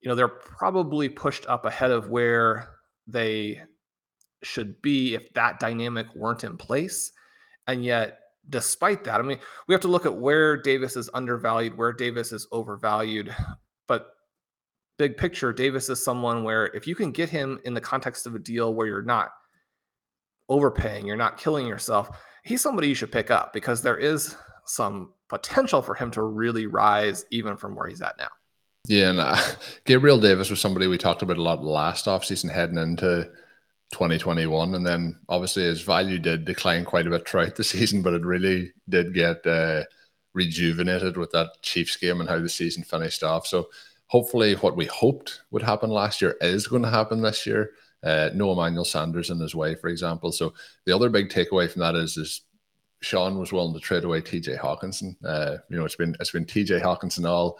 you 0.00 0.08
know, 0.08 0.14
they're 0.14 0.28
probably 0.28 1.08
pushed 1.08 1.46
up 1.46 1.64
ahead 1.64 1.90
of 1.90 2.10
where 2.10 2.76
they 3.06 3.60
should 4.42 4.80
be 4.82 5.14
if 5.14 5.32
that 5.34 5.60
dynamic 5.60 6.06
weren't 6.14 6.44
in 6.44 6.56
place. 6.56 7.12
And 7.66 7.84
yet, 7.84 8.18
despite 8.48 9.04
that, 9.04 9.20
I 9.20 9.22
mean, 9.22 9.38
we 9.66 9.74
have 9.74 9.82
to 9.82 9.88
look 9.88 10.06
at 10.06 10.16
where 10.16 10.56
Davis 10.56 10.96
is 10.96 11.10
undervalued, 11.12 11.76
where 11.76 11.92
Davis 11.92 12.32
is 12.32 12.46
overvalued. 12.52 13.34
But 13.86 14.08
big 14.98 15.16
picture, 15.16 15.52
Davis 15.52 15.88
is 15.88 16.02
someone 16.02 16.44
where 16.44 16.66
if 16.66 16.86
you 16.86 16.94
can 16.94 17.12
get 17.12 17.28
him 17.28 17.60
in 17.64 17.74
the 17.74 17.80
context 17.80 18.26
of 18.26 18.34
a 18.34 18.38
deal 18.38 18.74
where 18.74 18.86
you're 18.86 19.02
not 19.02 19.30
overpaying, 20.48 21.06
you're 21.06 21.16
not 21.16 21.38
killing 21.38 21.66
yourself, 21.66 22.08
he's 22.44 22.60
somebody 22.60 22.88
you 22.88 22.94
should 22.94 23.12
pick 23.12 23.30
up 23.30 23.52
because 23.52 23.82
there 23.82 23.96
is 23.96 24.36
some 24.66 25.12
potential 25.28 25.82
for 25.82 25.94
him 25.94 26.10
to 26.12 26.22
really 26.22 26.66
rise 26.66 27.24
even 27.30 27.56
from 27.56 27.74
where 27.74 27.88
he's 27.88 28.02
at 28.02 28.16
now. 28.18 28.28
Yeah, 28.86 29.10
and 29.10 29.20
uh, 29.20 29.36
Gabriel 29.84 30.18
Davis 30.18 30.50
was 30.50 30.60
somebody 30.60 30.86
we 30.86 30.98
talked 30.98 31.22
about 31.22 31.36
a 31.36 31.42
lot 31.42 31.62
last 31.62 32.06
offseason 32.06 32.50
heading 32.50 32.78
into 32.78 33.30
2021. 33.92 34.74
And 34.74 34.86
then 34.86 35.18
obviously 35.28 35.64
his 35.64 35.82
value 35.82 36.18
did 36.18 36.44
decline 36.44 36.84
quite 36.84 37.06
a 37.06 37.10
bit 37.10 37.28
throughout 37.28 37.56
the 37.56 37.64
season, 37.64 38.02
but 38.02 38.14
it 38.14 38.24
really 38.24 38.72
did 38.88 39.14
get 39.14 39.46
uh, 39.46 39.84
rejuvenated 40.34 41.16
with 41.16 41.30
that 41.32 41.50
Chiefs 41.62 41.96
game 41.96 42.20
and 42.20 42.28
how 42.28 42.38
the 42.38 42.48
season 42.48 42.82
finished 42.82 43.22
off. 43.22 43.46
So 43.46 43.68
hopefully 44.06 44.54
what 44.54 44.76
we 44.76 44.86
hoped 44.86 45.42
would 45.50 45.62
happen 45.62 45.90
last 45.90 46.22
year 46.22 46.36
is 46.40 46.66
going 46.66 46.82
to 46.82 46.90
happen 46.90 47.20
this 47.20 47.46
year. 47.46 47.70
Uh, 48.02 48.30
no 48.34 48.52
Emmanuel 48.52 48.84
Sanders 48.84 49.30
and 49.30 49.40
his 49.40 49.54
way, 49.54 49.74
for 49.74 49.88
example. 49.88 50.32
So 50.32 50.54
the 50.86 50.94
other 50.94 51.10
big 51.10 51.28
takeaway 51.28 51.70
from 51.70 51.80
that 51.80 51.94
is 51.94 52.16
is 52.16 52.42
Sean 53.02 53.38
was 53.38 53.52
willing 53.52 53.74
to 53.74 53.80
trade 53.80 54.04
away 54.04 54.20
TJ 54.20 54.58
Hockenson. 54.58 55.16
Uh, 55.24 55.58
you 55.68 55.76
know, 55.76 55.84
it's 55.84 55.96
been 55.96 56.16
it's 56.20 56.30
been 56.30 56.46
TJ 56.46 56.82
Hockenson 56.82 57.28
all 57.28 57.58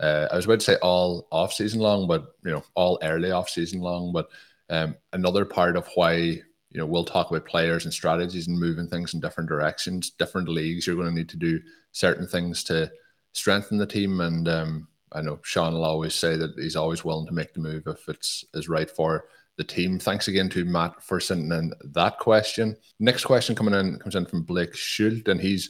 uh, 0.00 0.28
I 0.32 0.36
was 0.36 0.46
about 0.46 0.60
to 0.60 0.64
say 0.64 0.76
all 0.76 1.28
off 1.30 1.52
season 1.52 1.80
long, 1.80 2.08
but 2.08 2.34
you 2.44 2.50
know, 2.50 2.64
all 2.74 2.98
early 3.02 3.30
off 3.30 3.50
season 3.50 3.80
long. 3.80 4.12
But 4.12 4.30
um, 4.70 4.96
another 5.12 5.44
part 5.44 5.76
of 5.76 5.86
why 5.94 6.14
you 6.14 6.78
know 6.78 6.86
we'll 6.86 7.04
talk 7.04 7.30
about 7.30 7.46
players 7.46 7.84
and 7.84 7.92
strategies 7.92 8.48
and 8.48 8.58
moving 8.58 8.88
things 8.88 9.12
in 9.12 9.20
different 9.20 9.48
directions, 9.48 10.10
different 10.10 10.48
leagues. 10.48 10.86
You're 10.86 10.96
going 10.96 11.08
to 11.08 11.14
need 11.14 11.28
to 11.28 11.36
do 11.36 11.60
certain 11.92 12.26
things 12.26 12.64
to 12.64 12.90
strengthen 13.32 13.76
the 13.76 13.86
team. 13.86 14.20
And 14.20 14.48
um, 14.48 14.88
I 15.12 15.20
know 15.20 15.38
Sean 15.42 15.74
will 15.74 15.84
always 15.84 16.14
say 16.14 16.36
that 16.36 16.54
he's 16.56 16.76
always 16.76 17.04
willing 17.04 17.26
to 17.26 17.34
make 17.34 17.52
the 17.52 17.60
move 17.60 17.82
if 17.86 18.08
it's 18.08 18.44
is 18.54 18.70
right 18.70 18.90
for 18.90 19.26
the 19.60 19.64
team. 19.64 19.98
Thanks 19.98 20.26
again 20.26 20.48
to 20.48 20.64
Matt 20.64 21.02
for 21.02 21.20
sending 21.20 21.52
in 21.52 21.74
that 21.92 22.18
question. 22.18 22.74
Next 22.98 23.26
question 23.26 23.54
coming 23.54 23.74
in 23.74 23.98
comes 23.98 24.16
in 24.16 24.24
from 24.24 24.42
Blake 24.42 24.72
Schult, 24.72 25.28
and 25.28 25.38
he's 25.38 25.68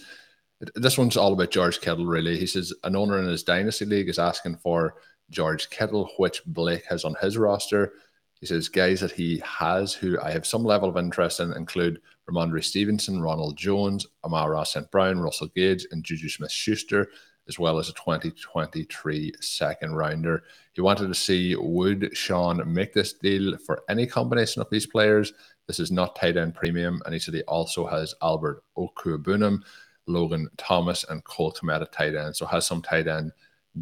this 0.76 0.97
one's 0.97 1.16
all 1.16 1.32
about 1.32 1.50
George 1.50 1.80
Kittle, 1.80 2.06
really. 2.06 2.38
He 2.38 2.47
says 2.47 2.73
an 2.85 2.94
owner 2.94 3.18
in 3.18 3.26
his 3.26 3.42
dynasty 3.42 3.85
league 3.85 4.09
is 4.09 4.18
asking 4.20 4.59
for 4.59 4.94
George 5.28 5.70
Kittle, 5.70 6.09
which 6.18 6.40
Blake 6.47 6.85
has 6.88 7.04
on 7.04 7.16
his 7.20 7.37
roster. 7.37 7.94
He 8.40 8.47
says 8.47 8.68
guys 8.68 9.00
that 9.00 9.11
he 9.11 9.42
has 9.44 9.92
who 9.92 10.20
I 10.20 10.30
have 10.30 10.47
some 10.47 10.62
level 10.62 10.88
of 10.88 10.97
interest 10.97 11.40
in 11.40 11.52
include 11.52 12.00
Rhamondre 12.30 12.62
Stevenson, 12.62 13.20
Ronald 13.20 13.56
Jones, 13.56 14.06
Amon-Ra 14.25 14.62
St. 14.62 14.88
Brown, 14.92 15.18
Russell 15.18 15.49
Gage, 15.49 15.87
and 15.90 16.04
Juju 16.04 16.28
Smith 16.28 16.52
Schuster, 16.52 17.09
as 17.50 17.59
well 17.59 17.78
as 17.78 17.88
a 17.88 17.95
2023 17.95 19.33
second 19.40 19.92
rounder. 19.92 20.45
He 20.73 20.80
wanted 20.80 21.09
to 21.09 21.14
see 21.16 21.57
would 21.57 22.16
Sean 22.16 22.62
make 22.73 22.95
this 22.95 23.14
deal 23.14 23.59
for 23.66 23.83
any 23.88 24.07
combination 24.07 24.62
of 24.62 24.71
these 24.71 24.87
players. 24.87 25.33
This 25.66 25.80
is 25.80 25.90
not 25.90 26.14
tight 26.14 26.37
end 26.37 26.54
premium. 26.54 27.02
And 27.04 27.12
he 27.12 27.19
said 27.19 27.35
he 27.35 27.42
also 27.42 27.85
has 27.88 28.14
Albert 28.23 28.62
Okwuegbunam, 28.78 29.62
Logan 30.07 30.49
Thomas, 30.59 31.04
and 31.09 31.25
Cole 31.25 31.52
Kmet 31.52 31.83
at 31.83 31.90
tight 31.90 32.14
end. 32.14 32.37
So 32.37 32.47
has 32.47 32.66
some 32.66 32.83
tight 32.83 33.09
end 33.09 33.33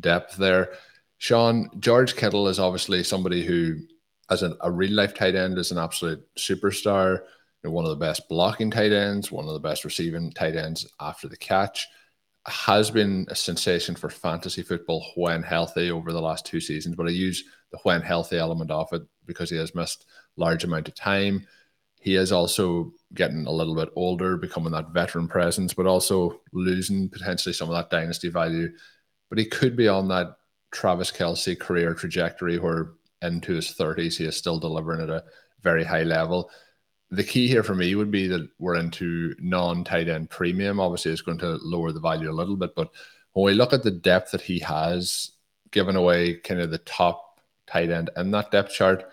depth 0.00 0.38
there. 0.38 0.72
Sean, 1.18 1.68
George 1.78 2.16
Kittle 2.16 2.48
is 2.48 2.58
obviously 2.58 3.04
somebody 3.04 3.44
who 3.44 3.80
as 4.30 4.42
an, 4.42 4.56
a 4.62 4.70
real 4.70 4.92
life 4.92 5.12
tight 5.12 5.34
end 5.34 5.58
is 5.58 5.72
an 5.72 5.78
absolute 5.78 6.26
superstar. 6.37 7.18
You 7.18 7.68
know, 7.68 7.70
one 7.72 7.84
of 7.84 7.90
the 7.90 7.96
best 7.96 8.30
blocking 8.30 8.70
tight 8.70 8.92
ends, 8.92 9.30
one 9.30 9.46
of 9.46 9.52
the 9.52 9.60
best 9.60 9.84
receiving 9.84 10.32
tight 10.32 10.56
ends 10.56 10.87
after 11.00 11.28
the 11.28 11.37
catch. 11.37 11.87
Has 12.48 12.90
been 12.90 13.26
a 13.28 13.34
sensation 13.34 13.94
for 13.94 14.08
fantasy 14.08 14.62
football 14.62 15.04
when 15.16 15.42
healthy 15.42 15.90
over 15.90 16.12
the 16.12 16.20
last 16.20 16.46
two 16.46 16.60
seasons, 16.60 16.96
but 16.96 17.06
I 17.06 17.10
use 17.10 17.44
the 17.70 17.78
when 17.82 18.00
healthy 18.00 18.38
element 18.38 18.70
of 18.70 18.92
it 18.92 19.02
because 19.26 19.50
he 19.50 19.56
has 19.56 19.74
missed 19.74 20.06
large 20.36 20.64
amount 20.64 20.88
of 20.88 20.94
time. 20.94 21.46
He 22.00 22.14
is 22.14 22.32
also 22.32 22.92
getting 23.14 23.46
a 23.46 23.50
little 23.50 23.74
bit 23.74 23.90
older, 23.96 24.36
becoming 24.36 24.72
that 24.72 24.90
veteran 24.90 25.28
presence, 25.28 25.74
but 25.74 25.86
also 25.86 26.40
losing 26.52 27.08
potentially 27.08 27.52
some 27.52 27.68
of 27.68 27.74
that 27.74 27.90
dynasty 27.90 28.28
value. 28.28 28.70
But 29.28 29.38
he 29.38 29.44
could 29.44 29.76
be 29.76 29.88
on 29.88 30.08
that 30.08 30.36
Travis 30.70 31.12
Kelce 31.12 31.58
career 31.58 31.92
trajectory 31.94 32.58
where 32.58 32.92
into 33.22 33.54
his 33.54 33.74
30s, 33.74 34.16
he 34.16 34.24
is 34.24 34.36
still 34.36 34.58
delivering 34.58 35.02
at 35.02 35.10
a 35.10 35.24
very 35.62 35.84
high 35.84 36.04
level. 36.04 36.50
The 37.10 37.24
key 37.24 37.48
here 37.48 37.62
for 37.62 37.74
me 37.74 37.94
would 37.94 38.10
be 38.10 38.26
that 38.26 38.48
we're 38.58 38.76
into 38.76 39.34
non 39.38 39.82
tight 39.84 40.08
end 40.08 40.28
premium. 40.30 40.78
Obviously, 40.78 41.10
it's 41.10 41.22
going 41.22 41.38
to 41.38 41.58
lower 41.62 41.92
the 41.92 42.00
value 42.00 42.30
a 42.30 42.32
little 42.32 42.56
bit, 42.56 42.74
but 42.74 42.90
when 43.32 43.46
we 43.46 43.54
look 43.54 43.72
at 43.72 43.82
the 43.82 43.90
depth 43.90 44.32
that 44.32 44.40
he 44.40 44.58
has, 44.58 45.30
given 45.70 45.96
away 45.96 46.34
kind 46.34 46.60
of 46.60 46.70
the 46.70 46.78
top 46.78 47.40
tight 47.66 47.90
end 47.90 48.10
in 48.16 48.30
that 48.32 48.50
depth 48.50 48.72
chart, 48.72 49.04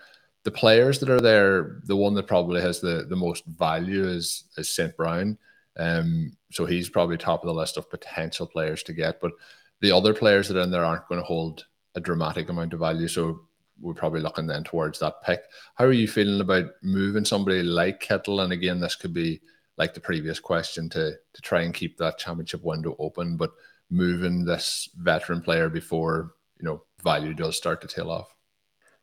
the 0.44 0.50
players 0.50 0.98
that 1.00 1.10
are 1.10 1.20
there, 1.20 1.80
the 1.84 1.96
one 1.96 2.14
that 2.14 2.26
probably 2.26 2.60
has 2.60 2.80
the, 2.80 3.06
the 3.08 3.16
most 3.16 3.44
value 3.46 4.06
is, 4.06 4.44
is 4.56 4.68
St. 4.68 4.96
Brown. 4.96 5.38
Um, 5.76 6.36
so 6.50 6.64
he's 6.64 6.88
probably 6.88 7.16
top 7.16 7.42
of 7.42 7.48
the 7.48 7.54
list 7.54 7.76
of 7.76 7.90
potential 7.90 8.46
players 8.46 8.82
to 8.84 8.92
get, 8.92 9.20
but 9.20 9.32
the 9.80 9.92
other 9.92 10.14
players 10.14 10.48
that 10.48 10.56
are 10.56 10.62
in 10.62 10.70
there 10.70 10.84
aren't 10.84 11.08
going 11.08 11.20
to 11.20 11.26
hold 11.26 11.66
a 11.94 12.00
dramatic 12.00 12.48
amount 12.48 12.72
of 12.72 12.80
value. 12.80 13.08
So 13.08 13.40
we're 13.80 13.94
probably 13.94 14.20
looking 14.20 14.46
then 14.46 14.64
towards 14.64 14.98
that 15.00 15.22
pick. 15.22 15.42
How 15.74 15.84
are 15.84 15.92
you 15.92 16.08
feeling 16.08 16.40
about 16.40 16.66
moving 16.82 17.24
somebody 17.24 17.62
like 17.62 18.00
Kittle? 18.00 18.40
And 18.40 18.52
again, 18.52 18.80
this 18.80 18.96
could 18.96 19.12
be 19.12 19.40
like 19.76 19.94
the 19.94 20.00
previous 20.00 20.40
question 20.40 20.88
to 20.90 21.12
to 21.32 21.42
try 21.42 21.62
and 21.62 21.74
keep 21.74 21.98
that 21.98 22.18
championship 22.18 22.64
window 22.64 22.96
open, 22.98 23.36
but 23.36 23.52
moving 23.90 24.44
this 24.44 24.88
veteran 24.96 25.40
player 25.40 25.68
before 25.68 26.32
you 26.58 26.64
know 26.64 26.82
value 27.02 27.34
does 27.34 27.56
start 27.56 27.80
to 27.82 27.86
tail 27.86 28.10
off. 28.10 28.34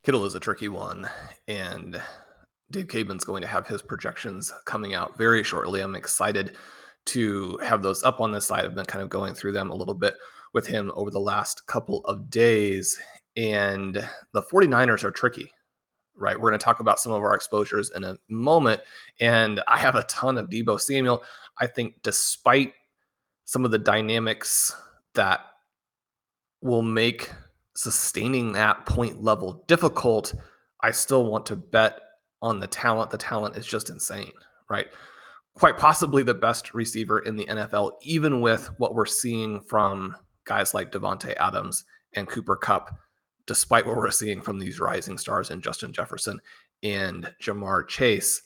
Kittle 0.04 0.26
is 0.26 0.36
a 0.36 0.40
tricky 0.40 0.68
one, 0.68 1.08
and 1.48 2.02
Dave 2.72 2.88
Caban's 2.88 3.24
going 3.24 3.42
to 3.42 3.48
have 3.48 3.68
his 3.68 3.82
projections 3.82 4.52
coming 4.66 4.94
out 4.94 5.18
very 5.18 5.44
shortly. 5.44 5.82
I'm 5.82 5.96
excited 5.96 6.58
to 7.06 7.58
have 7.64 7.84
those 7.84 8.04
up 8.04 8.20
on 8.20 8.32
this 8.32 8.46
side. 8.46 8.66
I've 8.66 8.76
been 8.76 8.86
kind 8.86 9.04
of 9.04 9.10
going 9.10 9.34
through 9.34 9.52
them 9.52 9.70
a 9.70 9.76
little 9.76 9.94
bit 9.94 10.16
with 10.54 10.68
him 10.68 10.92
over 10.96 11.12
the 11.12 11.20
last 11.20 11.66
couple 11.68 12.04
of 12.06 12.30
days. 12.30 13.00
And 13.36 14.08
the 14.34 14.44
49ers 14.44 15.04
are 15.04 15.12
tricky, 15.12 15.52
right? 16.16 16.40
We're 16.40 16.50
going 16.50 16.60
to 16.60 16.64
talk 16.64 16.80
about 16.80 17.00
some 17.00 17.12
of 17.12 17.22
our 17.22 17.36
exposures 17.36 17.92
in 17.96 18.04
a 18.04 18.18
moment. 18.30 18.82
And 19.20 19.62
I 19.68 19.78
have 19.78 19.96
a 19.96 20.04
ton 20.04 20.38
of 20.38 20.50
Deebo 20.50 20.80
Samuel. 20.80 21.24
I 21.60 21.68
think, 21.68 21.96
despite 22.04 22.74
some 23.46 23.66
of 23.66 23.72
the 23.72 23.80
dynamics 23.80 24.76
that 25.16 25.42
will 26.62 26.82
make 26.82 27.30
sustaining 27.76 28.54
that 28.54 28.86
point 28.86 29.24
level 29.24 29.64
difficult, 29.68 30.34
I 30.82 30.92
still 30.92 31.26
want 31.26 31.46
to 31.48 31.56
bet 31.56 32.00
on 32.42 32.60
the 32.60 32.68
talent. 32.68 33.10
The 33.10 33.18
talent 33.18 33.58
is 33.58 33.66
just 33.66 33.90
insane, 33.90 34.32
right? 34.70 34.88
Quite 35.56 35.78
possibly 35.78 36.24
the 36.24 36.34
best 36.34 36.74
receiver 36.74 37.20
in 37.20 37.36
the 37.36 37.46
NFL, 37.46 37.94
even 38.02 38.42
with 38.42 38.70
what 38.78 38.96
we're 38.96 39.06
seeing 39.06 39.62
from 39.62 40.16
guys 40.46 40.74
like 40.74 40.92
Davante 40.92 41.36
Adams 41.38 41.86
and 42.14 42.28
Cooper 42.28 42.56
Kupp 42.56 42.96
despite 43.48 43.86
what 43.86 43.96
we're 43.96 44.12
seeing 44.12 44.42
from 44.42 44.60
these 44.60 44.80
rising 44.80 45.18
stars 45.18 45.50
in 45.50 45.62
Justin 45.62 45.92
Jefferson 45.92 46.40
and 46.82 47.32
Ja'Marr 47.42 47.88
Chase. 47.88 48.42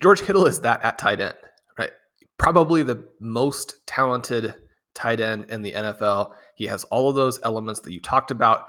George 0.00 0.22
Kittle 0.22 0.46
is 0.46 0.60
that 0.60 0.82
at 0.84 0.98
tight 0.98 1.20
end, 1.20 1.34
right? 1.78 1.92
Probably 2.38 2.82
the 2.82 3.06
most 3.20 3.86
talented 3.86 4.54
tight 4.94 5.20
end 5.20 5.46
in 5.50 5.62
the 5.62 5.72
NFL. 5.72 6.34
He 6.56 6.66
has 6.66 6.84
all 6.84 7.08
of 7.08 7.14
those 7.14 7.40
elements 7.44 7.80
that 7.80 7.92
you 7.92 8.00
talked 8.00 8.30
about. 8.30 8.66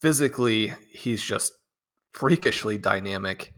Physically, 0.00 0.72
he's 0.90 1.22
just 1.22 1.52
freakishly 2.12 2.78
dynamic. 2.78 3.54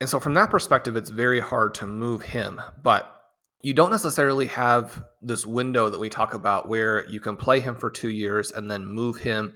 And 0.00 0.08
so, 0.08 0.20
from 0.20 0.34
that 0.34 0.50
perspective, 0.50 0.96
it's 0.96 1.10
very 1.10 1.40
hard 1.40 1.74
to 1.74 1.86
move 1.86 2.22
him. 2.22 2.60
But 2.82 3.17
you 3.62 3.74
don't 3.74 3.90
necessarily 3.90 4.46
have 4.46 5.02
this 5.20 5.44
window 5.44 5.90
that 5.90 5.98
we 5.98 6.08
talk 6.08 6.34
about 6.34 6.68
where 6.68 7.08
you 7.08 7.20
can 7.20 7.36
play 7.36 7.60
him 7.60 7.74
for 7.74 7.90
two 7.90 8.10
years 8.10 8.52
and 8.52 8.70
then 8.70 8.86
move 8.86 9.16
him 9.16 9.52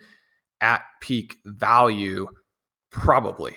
at 0.61 0.83
peak 1.01 1.37
value. 1.45 2.27
Probably. 2.91 3.57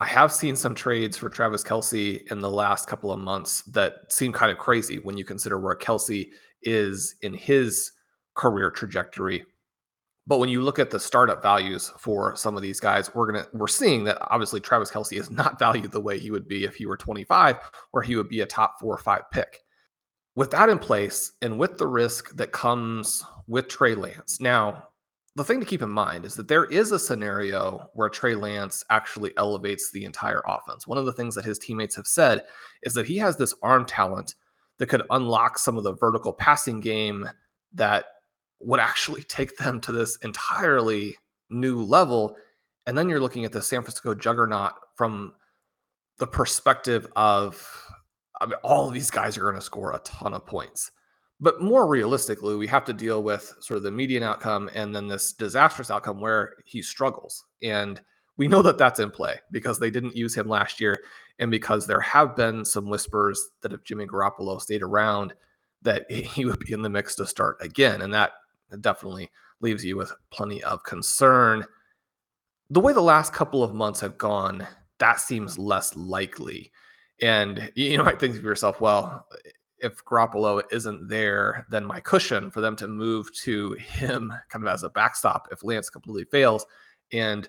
I 0.00 0.06
have 0.06 0.32
seen 0.32 0.56
some 0.56 0.74
trades 0.74 1.16
for 1.16 1.28
Travis 1.28 1.62
Kelce 1.62 2.30
in 2.30 2.40
the 2.40 2.50
last 2.50 2.88
couple 2.88 3.12
of 3.12 3.20
months 3.20 3.62
that 3.62 4.12
seem 4.12 4.32
kind 4.32 4.50
of 4.50 4.58
crazy 4.58 4.98
when 4.98 5.16
you 5.16 5.24
consider 5.24 5.60
where 5.60 5.76
Kelce 5.76 6.28
is 6.62 7.14
in 7.22 7.34
his 7.34 7.92
career 8.34 8.70
trajectory. 8.70 9.44
But 10.26 10.38
when 10.38 10.48
you 10.48 10.62
look 10.62 10.78
at 10.78 10.90
the 10.90 11.00
startup 11.00 11.42
values 11.42 11.92
for 11.98 12.36
some 12.36 12.56
of 12.56 12.62
these 12.62 12.80
guys, 12.80 13.12
we're 13.14 13.30
gonna 13.30 13.46
we're 13.52 13.66
seeing 13.66 14.04
that 14.04 14.18
obviously 14.30 14.60
Travis 14.60 14.90
Kelce 14.90 15.18
is 15.18 15.30
not 15.30 15.58
valued 15.58 15.90
the 15.90 16.00
way 16.00 16.18
he 16.18 16.30
would 16.30 16.46
be 16.46 16.64
if 16.64 16.76
he 16.76 16.86
were 16.86 16.96
25, 16.96 17.56
or 17.92 18.02
he 18.02 18.16
would 18.16 18.28
be 18.28 18.40
a 18.40 18.46
top 18.46 18.76
four 18.80 18.94
or 18.94 18.98
five 18.98 19.22
pick. 19.32 19.58
With 20.34 20.50
that 20.52 20.70
in 20.70 20.78
place, 20.78 21.32
and 21.42 21.58
with 21.58 21.76
the 21.76 21.86
risk 21.86 22.34
that 22.36 22.52
comes 22.52 23.22
with 23.46 23.68
Trey 23.68 23.94
Lance, 23.94 24.40
now 24.40 24.88
the 25.34 25.44
thing 25.44 25.60
to 25.60 25.66
keep 25.66 25.82
in 25.82 25.90
mind 25.90 26.24
is 26.24 26.34
that 26.34 26.48
there 26.48 26.66
is 26.66 26.92
a 26.92 26.98
scenario 26.98 27.88
where 27.94 28.08
Trey 28.08 28.34
Lance 28.34 28.84
actually 28.90 29.32
elevates 29.38 29.90
the 29.90 30.04
entire 30.04 30.42
offense. 30.46 30.86
One 30.86 30.98
of 30.98 31.06
the 31.06 31.12
things 31.12 31.34
that 31.34 31.44
his 31.44 31.58
teammates 31.58 31.96
have 31.96 32.06
said 32.06 32.44
is 32.82 32.92
that 32.94 33.06
he 33.06 33.16
has 33.18 33.36
this 33.36 33.54
arm 33.62 33.86
talent 33.86 34.34
that 34.78 34.88
could 34.88 35.02
unlock 35.10 35.58
some 35.58 35.78
of 35.78 35.84
the 35.84 35.94
vertical 35.94 36.32
passing 36.32 36.80
game 36.80 37.28
that 37.72 38.06
would 38.60 38.80
actually 38.80 39.22
take 39.28 39.56
them 39.56 39.80
to 39.80 39.92
this 39.92 40.16
entirely 40.16 41.16
new 41.48 41.82
level. 41.82 42.36
And 42.86 42.96
then 42.96 43.08
you're 43.08 43.20
looking 43.20 43.44
at 43.44 43.52
the 43.52 43.62
San 43.62 43.82
Francisco 43.82 44.14
juggernaut 44.14 44.72
from 44.96 45.34
the 46.18 46.26
perspective 46.26 47.06
of 47.16 47.66
I 48.42 48.46
mean, 48.46 48.54
all 48.62 48.88
of 48.88 48.94
these 48.94 49.10
guys 49.10 49.38
are 49.38 49.42
going 49.42 49.54
to 49.54 49.60
score 49.60 49.92
a 49.92 50.00
ton 50.00 50.34
of 50.34 50.44
points. 50.44 50.90
But 51.40 51.60
more 51.60 51.88
realistically, 51.88 52.56
we 52.56 52.66
have 52.68 52.84
to 52.84 52.92
deal 52.92 53.22
with 53.22 53.54
sort 53.60 53.76
of 53.76 53.82
the 53.82 53.90
median 53.90 54.22
outcome 54.22 54.70
and 54.74 54.94
then 54.94 55.08
this 55.08 55.32
disastrous 55.32 55.90
outcome 55.90 56.20
where 56.20 56.54
he 56.64 56.82
struggles. 56.82 57.44
And 57.62 58.00
we 58.36 58.48
know 58.48 58.62
that 58.62 58.78
that's 58.78 59.00
in 59.00 59.10
play 59.10 59.38
because 59.50 59.78
they 59.78 59.90
didn't 59.90 60.16
use 60.16 60.34
him 60.34 60.48
last 60.48 60.80
year 60.80 60.96
and 61.38 61.50
because 61.50 61.86
there 61.86 62.00
have 62.00 62.36
been 62.36 62.64
some 62.64 62.88
whispers 62.88 63.50
that 63.60 63.72
if 63.72 63.84
Jimmy 63.84 64.06
Garoppolo 64.06 64.60
stayed 64.60 64.82
around, 64.82 65.34
that 65.82 66.10
he 66.10 66.44
would 66.44 66.60
be 66.60 66.72
in 66.72 66.82
the 66.82 66.90
mix 66.90 67.14
to 67.16 67.26
start 67.26 67.56
again. 67.60 68.02
And 68.02 68.12
that 68.14 68.32
definitely 68.80 69.30
leaves 69.60 69.84
you 69.84 69.96
with 69.96 70.12
plenty 70.30 70.62
of 70.62 70.82
concern. 70.84 71.64
The 72.70 72.80
way 72.80 72.92
the 72.92 73.00
last 73.00 73.32
couple 73.32 73.62
of 73.62 73.74
months 73.74 74.00
have 74.00 74.16
gone, 74.18 74.66
that 74.98 75.20
seems 75.20 75.58
less 75.58 75.94
likely. 75.96 76.72
And 77.22 77.70
you 77.74 77.96
know, 77.96 78.04
I 78.04 78.14
think 78.14 78.34
to 78.34 78.42
yourself, 78.42 78.80
well, 78.80 79.26
if 79.78 80.04
Garoppolo 80.04 80.62
isn't 80.70 81.08
there, 81.08 81.66
then 81.70 81.84
my 81.84 82.00
cushion 82.00 82.50
for 82.50 82.60
them 82.60 82.76
to 82.76 82.86
move 82.86 83.32
to 83.42 83.72
him 83.74 84.32
kind 84.48 84.64
of 84.64 84.72
as 84.72 84.82
a 84.82 84.90
backstop 84.90 85.48
if 85.50 85.64
Lance 85.64 85.88
completely 85.88 86.24
fails 86.24 86.66
and 87.12 87.48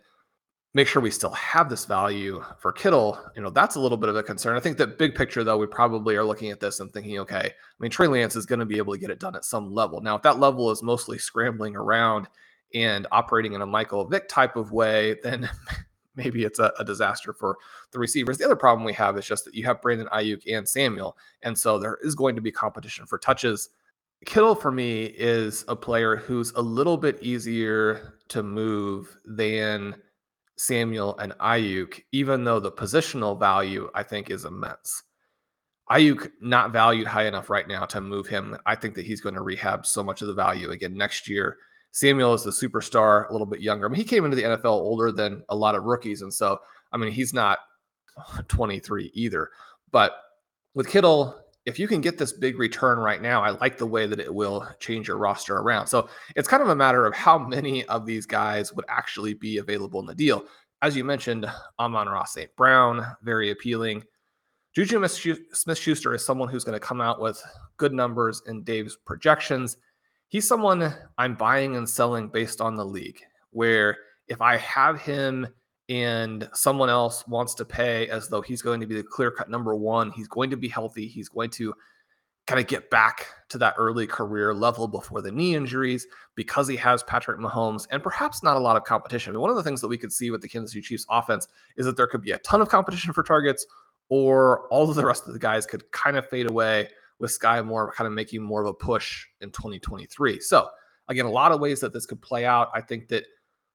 make 0.73 0.87
sure 0.87 1.01
we 1.01 1.11
still 1.11 1.31
have 1.31 1.69
this 1.69 1.85
value 1.85 2.43
for 2.57 2.71
Kittle, 2.71 3.19
you 3.35 3.41
know, 3.41 3.51
that's 3.51 3.75
a 3.75 3.79
little 3.79 3.97
bit 3.97 4.09
of 4.09 4.15
a 4.15 4.23
concern. 4.23 4.57
I 4.57 4.59
think 4.59 4.77
that 4.77 4.97
big 4.97 5.13
picture, 5.13 5.43
though, 5.43 5.57
we 5.57 5.67
probably 5.67 6.15
are 6.15 6.23
looking 6.23 6.49
at 6.49 6.59
this 6.59 6.79
and 6.79 6.91
thinking, 6.91 7.19
okay, 7.19 7.45
I 7.45 7.51
mean, 7.79 7.91
Trey 7.91 8.07
Lance 8.07 8.35
is 8.35 8.47
going 8.47 8.59
to 8.59 8.65
be 8.65 8.79
able 8.79 8.93
to 8.93 8.99
get 8.99 9.11
it 9.11 9.19
done 9.19 9.35
at 9.35 9.45
some 9.45 9.71
level. 9.71 10.01
Now, 10.01 10.15
if 10.15 10.23
that 10.23 10.39
level 10.39 10.71
is 10.71 10.81
mostly 10.81 11.19
scrambling 11.19 11.75
around 11.75 12.27
and 12.73 13.05
operating 13.11 13.53
in 13.53 13.61
a 13.61 13.67
Michael 13.67 14.05
Vick 14.05 14.27
type 14.27 14.55
of 14.55 14.71
way, 14.71 15.17
then 15.21 15.47
maybe 16.15 16.43
it's 16.43 16.59
a, 16.59 16.71
a, 16.79 16.83
disaster 16.83 17.33
for 17.33 17.57
the 17.91 17.99
receivers. 17.99 18.37
The 18.37 18.45
other 18.45 18.55
problem 18.55 18.85
we 18.85 18.93
have 18.93 19.17
is 19.17 19.25
just 19.25 19.45
that 19.45 19.55
you 19.55 19.65
have 19.65 19.81
Brandon 19.81 20.07
Aiyuk 20.13 20.41
and 20.51 20.67
Samuel, 20.67 21.17
and 21.41 21.57
so 21.57 21.79
there 21.79 21.97
is 22.03 22.15
going 22.15 22.35
to 22.35 22.41
be 22.41 22.51
competition 22.51 23.05
for 23.05 23.17
touches. 23.17 23.69
Kittle 24.25 24.55
for 24.55 24.71
me 24.71 25.05
is 25.05 25.65
a 25.67 25.75
player 25.75 26.15
who's 26.15 26.51
a 26.51 26.61
little 26.61 26.97
bit 26.97 27.21
easier 27.21 28.13
to 28.29 28.41
move 28.41 29.17
than 29.25 29.95
Samuel 30.57 31.17
and 31.17 31.33
Aiyuk, 31.33 32.01
even 32.11 32.43
though 32.43 32.59
the 32.59 32.71
positional 32.71 33.37
value 33.37 33.89
I 33.93 34.03
think 34.03 34.29
is 34.29 34.45
immense. 34.45 35.03
Aiyuk 35.89 36.31
not 36.41 36.71
valued 36.71 37.07
high 37.07 37.25
enough 37.25 37.49
right 37.49 37.67
now 37.67 37.85
to 37.85 37.99
move 37.99 38.27
him. 38.27 38.57
I 38.65 38.75
think 38.75 38.95
that 38.95 39.05
he's 39.05 39.21
going 39.21 39.35
to 39.35 39.41
rehab 39.41 39.85
so 39.85 40.03
much 40.03 40.21
of 40.21 40.27
the 40.27 40.33
value 40.33 40.71
again 40.71 40.95
next 40.95 41.27
year. 41.27 41.57
Samuel 41.93 42.33
is 42.33 42.43
the 42.43 42.49
superstar, 42.49 43.29
a 43.29 43.31
little 43.31 43.45
bit 43.45 43.61
younger. 43.61 43.85
I 43.85 43.89
mean, 43.89 43.99
he 43.99 44.03
came 44.03 44.25
into 44.25 44.35
the 44.35 44.43
NFL 44.43 44.65
older 44.65 45.11
than 45.11 45.43
a 45.49 45.55
lot 45.55 45.75
of 45.75 45.83
rookies, 45.83 46.23
and 46.23 46.33
so 46.33 46.59
I 46.91 46.97
mean, 46.97 47.11
he's 47.11 47.33
not 47.33 47.59
23 48.47 49.11
either. 49.13 49.51
But 49.91 50.13
with 50.73 50.87
Kittle, 50.87 51.39
if 51.65 51.79
you 51.79 51.87
can 51.87 52.01
get 52.01 52.17
this 52.17 52.33
big 52.33 52.57
return 52.57 52.97
right 52.97 53.21
now, 53.21 53.41
I 53.41 53.51
like 53.51 53.77
the 53.77 53.85
way 53.85 54.07
that 54.07 54.19
it 54.19 54.33
will 54.33 54.67
change 54.79 55.07
your 55.07 55.17
roster 55.17 55.57
around. 55.57 55.87
So 55.87 56.09
it's 56.35 56.47
kind 56.47 56.63
of 56.63 56.69
a 56.69 56.75
matter 56.75 57.05
of 57.05 57.15
how 57.15 57.37
many 57.37 57.85
of 57.85 58.05
these 58.05 58.25
guys 58.25 58.73
would 58.73 58.85
actually 58.89 59.35
be 59.35 59.59
available 59.59 59.99
in 59.99 60.05
the 60.05 60.15
deal. 60.15 60.45
As 60.81 60.97
you 60.97 61.03
mentioned, 61.03 61.45
Amon-Ra 61.79 62.25
St. 62.25 62.53
Brown, 62.57 63.05
very 63.21 63.51
appealing. 63.51 64.03
Juju 64.75 65.07
Smith 65.07 65.77
Schuster 65.77 66.15
is 66.15 66.25
someone 66.25 66.49
who's 66.49 66.63
going 66.63 66.77
to 66.77 66.85
come 66.85 66.99
out 66.99 67.21
with 67.21 67.41
good 67.77 67.93
numbers 67.93 68.41
in 68.47 68.63
Dave's 68.63 68.97
projections 69.05 69.77
he's 70.33 70.47
someone 70.47 70.91
I'm 71.19 71.35
buying 71.35 71.75
and 71.75 71.87
selling 71.87 72.27
based 72.27 72.59
on 72.59 72.75
the 72.75 72.83
league, 72.83 73.21
where 73.51 73.95
if 74.27 74.41
I 74.41 74.57
have 74.57 74.99
him 74.99 75.47
and 75.89 76.49
someone 76.53 76.89
else 76.89 77.23
wants 77.27 77.53
to 77.53 77.65
pay 77.65 78.07
as 78.07 78.29
though 78.29 78.41
he's 78.41 78.63
going 78.63 78.81
to 78.81 78.87
be 78.87 78.95
the 78.95 79.03
clear 79.03 79.29
cut 79.29 79.47
number 79.47 79.75
one, 79.75 80.09
he's 80.09 80.27
going 80.27 80.49
to 80.49 80.57
be 80.57 80.67
healthy, 80.67 81.07
he's 81.07 81.29
going 81.29 81.51
to 81.51 81.71
kind 82.47 82.59
of 82.59 82.65
get 82.65 82.89
back 82.89 83.27
to 83.49 83.59
that 83.59 83.75
early 83.77 84.07
career 84.07 84.55
level 84.55 84.87
before 84.87 85.21
the 85.21 85.31
knee 85.31 85.53
injuries 85.53 86.07
because 86.35 86.67
he 86.67 86.75
has 86.75 87.03
Patrick 87.03 87.39
Mahomes 87.39 87.85
and 87.91 88.01
perhaps 88.01 88.41
not 88.41 88.57
a 88.57 88.59
lot 88.59 88.75
of 88.75 88.83
competition. 88.83 89.31
I 89.31 89.33
mean, 89.33 89.41
one 89.41 89.51
of 89.51 89.55
the 89.55 89.63
things 89.63 89.81
that 89.81 89.87
we 89.87 89.99
could 89.99 90.11
see 90.11 90.31
with 90.31 90.41
the 90.41 90.49
Kansas 90.49 90.71
City 90.71 90.81
Chiefs 90.81 91.05
offense 91.11 91.47
is 91.77 91.85
that 91.85 91.95
there 91.95 92.07
could 92.07 92.23
be 92.23 92.31
a 92.31 92.39
ton 92.39 92.59
of 92.59 92.69
competition 92.69 93.13
for 93.13 93.21
targets, 93.21 93.67
or 94.09 94.67
all 94.69 94.89
of 94.89 94.95
the 94.95 95.05
rest 95.05 95.27
of 95.27 95.33
the 95.33 95.39
guys 95.39 95.67
could 95.67 95.89
kind 95.91 96.17
of 96.17 96.27
fade 96.27 96.49
away 96.49 96.89
with 97.23 97.39
Skyy 97.39 97.65
Moore 97.65 97.93
kind 97.93 98.05
of 98.05 98.11
making 98.11 98.43
more 98.43 98.61
of 98.61 98.67
a 98.67 98.73
push 98.73 99.25
in 99.39 99.49
2023. 99.49 100.41
So, 100.41 100.67
again, 101.07 101.23
a 101.23 101.31
lot 101.31 101.53
of 101.53 101.61
ways 101.61 101.79
that 101.79 101.93
this 101.93 102.05
could 102.05 102.21
play 102.21 102.45
out. 102.45 102.69
I 102.75 102.81
think 102.81 103.07
that 103.07 103.23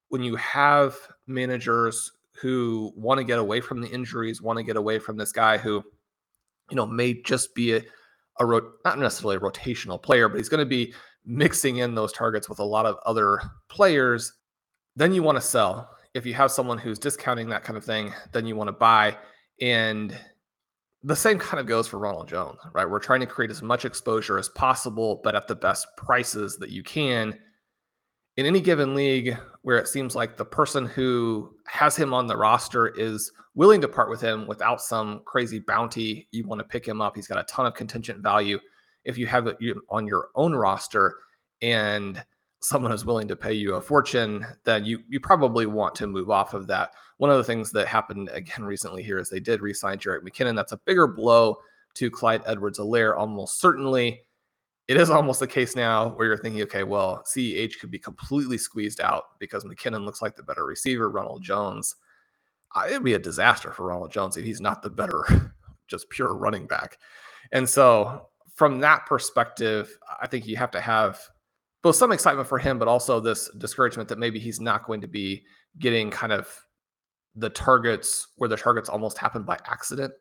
when 0.09 0.21
you 0.21 0.35
have 0.35 0.95
managers 1.25 2.11
who 2.39 2.93
want 2.95 3.17
to 3.17 3.23
get 3.23 3.39
away 3.39 3.59
from 3.59 3.81
the 3.81 3.89
injuries, 3.89 4.39
want 4.39 4.57
to 4.57 4.63
get 4.63 4.77
away 4.77 4.99
from 4.99 5.17
this 5.17 5.31
guy 5.31 5.57
who, 5.57 5.83
you 6.69 6.75
know, 6.75 6.85
may 6.85 7.15
just 7.23 7.55
be 7.55 7.75
a, 7.75 7.81
a 8.39 8.45
ro- 8.45 8.71
not 8.85 8.99
necessarily 8.99 9.37
a 9.37 9.39
rotational 9.39 9.99
player, 9.99 10.29
but 10.29 10.37
he's 10.37 10.47
going 10.47 10.59
to 10.59 10.65
be 10.69 10.93
mixing 11.25 11.77
in 11.77 11.95
those 11.95 12.13
targets 12.13 12.47
with 12.47 12.59
a 12.59 12.63
lot 12.63 12.85
of 12.85 12.97
other 13.03 13.41
players, 13.67 14.33
then 14.95 15.11
you 15.11 15.23
want 15.23 15.37
to 15.37 15.41
sell. 15.41 15.89
If 16.13 16.23
you 16.23 16.35
have 16.35 16.51
someone 16.51 16.77
who's 16.77 16.99
discounting 16.99 17.49
that 17.49 17.63
kind 17.63 17.77
of 17.77 17.83
thing, 17.83 18.13
then 18.31 18.45
you 18.45 18.55
want 18.55 18.67
to 18.67 18.73
buy. 18.73 19.17
And 19.59 20.15
the 21.03 21.15
same 21.15 21.39
kind 21.39 21.59
of 21.59 21.65
goes 21.65 21.87
for 21.87 21.97
Ronald 21.97 22.27
Jones, 22.27 22.59
right? 22.73 22.89
We're 22.89 22.99
trying 22.99 23.21
to 23.21 23.25
create 23.25 23.51
as 23.51 23.61
much 23.61 23.85
exposure 23.85 24.37
as 24.37 24.49
possible, 24.49 25.21
but 25.23 25.35
at 25.35 25.47
the 25.47 25.55
best 25.55 25.87
prices 25.95 26.57
that 26.57 26.71
you 26.71 26.83
can. 26.83 27.37
In 28.37 28.45
any 28.45 28.61
given 28.61 28.95
league 28.95 29.37
where 29.63 29.77
it 29.77 29.87
seems 29.87 30.15
like 30.15 30.37
the 30.37 30.45
person 30.45 30.85
who 30.85 31.53
has 31.67 31.95
him 31.95 32.13
on 32.13 32.27
the 32.27 32.37
roster 32.37 32.87
is 32.87 33.31
willing 33.55 33.81
to 33.81 33.87
part 33.87 34.09
with 34.09 34.21
him 34.21 34.47
without 34.47 34.81
some 34.81 35.21
crazy 35.25 35.59
bounty, 35.59 36.27
you 36.31 36.45
want 36.47 36.59
to 36.59 36.67
pick 36.67 36.87
him 36.87 37.01
up. 37.01 37.15
He's 37.15 37.27
got 37.27 37.39
a 37.39 37.43
ton 37.43 37.65
of 37.65 37.73
contingent 37.73 38.21
value. 38.21 38.59
If 39.03 39.17
you 39.17 39.27
have 39.27 39.47
it 39.47 39.57
on 39.89 40.05
your 40.05 40.29
own 40.35 40.53
roster 40.53 41.15
and 41.61 42.23
someone 42.61 42.91
is 42.91 43.05
willing 43.05 43.27
to 43.27 43.35
pay 43.35 43.53
you 43.53 43.75
a 43.75 43.81
fortune, 43.81 44.45
then 44.65 44.85
you 44.85 44.99
you 45.07 45.19
probably 45.19 45.65
want 45.65 45.95
to 45.95 46.07
move 46.07 46.29
off 46.29 46.53
of 46.53 46.67
that. 46.67 46.91
One 47.19 47.29
of 47.29 47.37
the 47.37 47.43
things 47.43 47.71
that 47.71 47.87
happened 47.87 48.29
again 48.33 48.63
recently 48.65 49.03
here 49.03 49.19
is 49.19 49.29
they 49.29 49.39
did 49.39 49.61
re-sign 49.61 49.99
Jerick 49.99 50.23
McKinnon. 50.23 50.55
That's 50.55 50.71
a 50.71 50.79
bigger 50.85 51.05
blow 51.05 51.57
to 51.95 52.09
Clyde 52.09 52.41
Edwards-Helaire, 52.45 53.17
almost 53.17 53.59
certainly. 53.59 54.21
It 54.87 54.97
is 54.97 55.09
almost 55.09 55.39
the 55.39 55.47
case 55.47 55.75
now 55.75 56.09
where 56.09 56.27
you're 56.27 56.37
thinking, 56.37 56.63
okay, 56.63 56.83
well, 56.83 57.23
CEH 57.23 57.79
could 57.79 57.91
be 57.91 57.99
completely 57.99 58.57
squeezed 58.57 59.01
out 59.01 59.37
because 59.37 59.63
McKinnon 59.63 60.05
looks 60.05 60.21
like 60.21 60.35
the 60.35 60.43
better 60.43 60.65
receiver. 60.65 61.11
Ronald 61.11 61.43
Jones, 61.43 61.95
it'd 62.87 63.03
be 63.03 63.13
a 63.13 63.19
disaster 63.19 63.71
for 63.71 63.87
Ronald 63.87 64.11
Jones 64.11 64.37
if 64.37 64.45
he's 64.45 64.61
not 64.61 64.81
the 64.81 64.89
better, 64.89 65.53
just 65.87 66.09
pure 66.09 66.33
running 66.33 66.65
back. 66.65 66.97
And 67.51 67.69
so, 67.69 68.29
from 68.55 68.79
that 68.79 69.05
perspective, 69.05 69.95
I 70.21 70.25
think 70.25 70.47
you 70.47 70.55
have 70.57 70.71
to 70.71 70.81
have 70.81 71.19
both 71.83 71.95
some 71.95 72.11
excitement 72.11 72.47
for 72.47 72.57
him, 72.57 72.79
but 72.79 72.87
also 72.87 73.19
this 73.19 73.49
discouragement 73.57 74.09
that 74.09 74.19
maybe 74.19 74.39
he's 74.39 74.59
not 74.59 74.85
going 74.85 75.01
to 75.01 75.07
be 75.07 75.43
getting 75.77 76.09
kind 76.09 76.33
of 76.33 76.47
the 77.35 77.49
targets 77.49 78.27
where 78.35 78.49
the 78.49 78.57
targets 78.57 78.89
almost 78.89 79.17
happened 79.17 79.45
by 79.45 79.57
accident. 79.65 80.13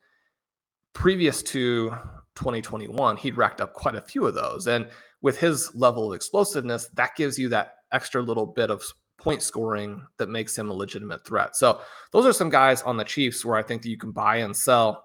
previous 0.98 1.42
to 1.44 1.90
2021, 2.34 3.16
he'd 3.16 3.36
racked 3.36 3.60
up 3.60 3.72
quite 3.72 3.94
a 3.94 4.02
few 4.02 4.26
of 4.26 4.34
those. 4.34 4.66
And 4.66 4.88
with 5.22 5.38
his 5.38 5.74
level 5.74 6.10
of 6.10 6.16
explosiveness, 6.16 6.88
that 6.94 7.16
gives 7.16 7.38
you 7.38 7.48
that 7.50 7.74
extra 7.92 8.20
little 8.22 8.46
bit 8.46 8.70
of 8.70 8.82
point 9.16 9.42
scoring 9.42 10.02
that 10.16 10.28
makes 10.28 10.56
him 10.56 10.70
a 10.70 10.74
legitimate 10.74 11.24
threat. 11.24 11.56
So 11.56 11.80
those 12.12 12.26
are 12.26 12.32
some 12.32 12.50
guys 12.50 12.82
on 12.82 12.96
the 12.96 13.04
Chiefs 13.04 13.44
where 13.44 13.56
I 13.56 13.62
think 13.62 13.82
that 13.82 13.88
you 13.90 13.98
can 13.98 14.12
buy 14.12 14.36
and 14.36 14.56
sell. 14.56 15.04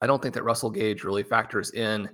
I 0.00 0.06
don't 0.06 0.20
think 0.20 0.34
that 0.34 0.44
Russell 0.44 0.70
Gage 0.70 1.04
really 1.04 1.22
factors 1.22 1.70
in. 1.72 2.08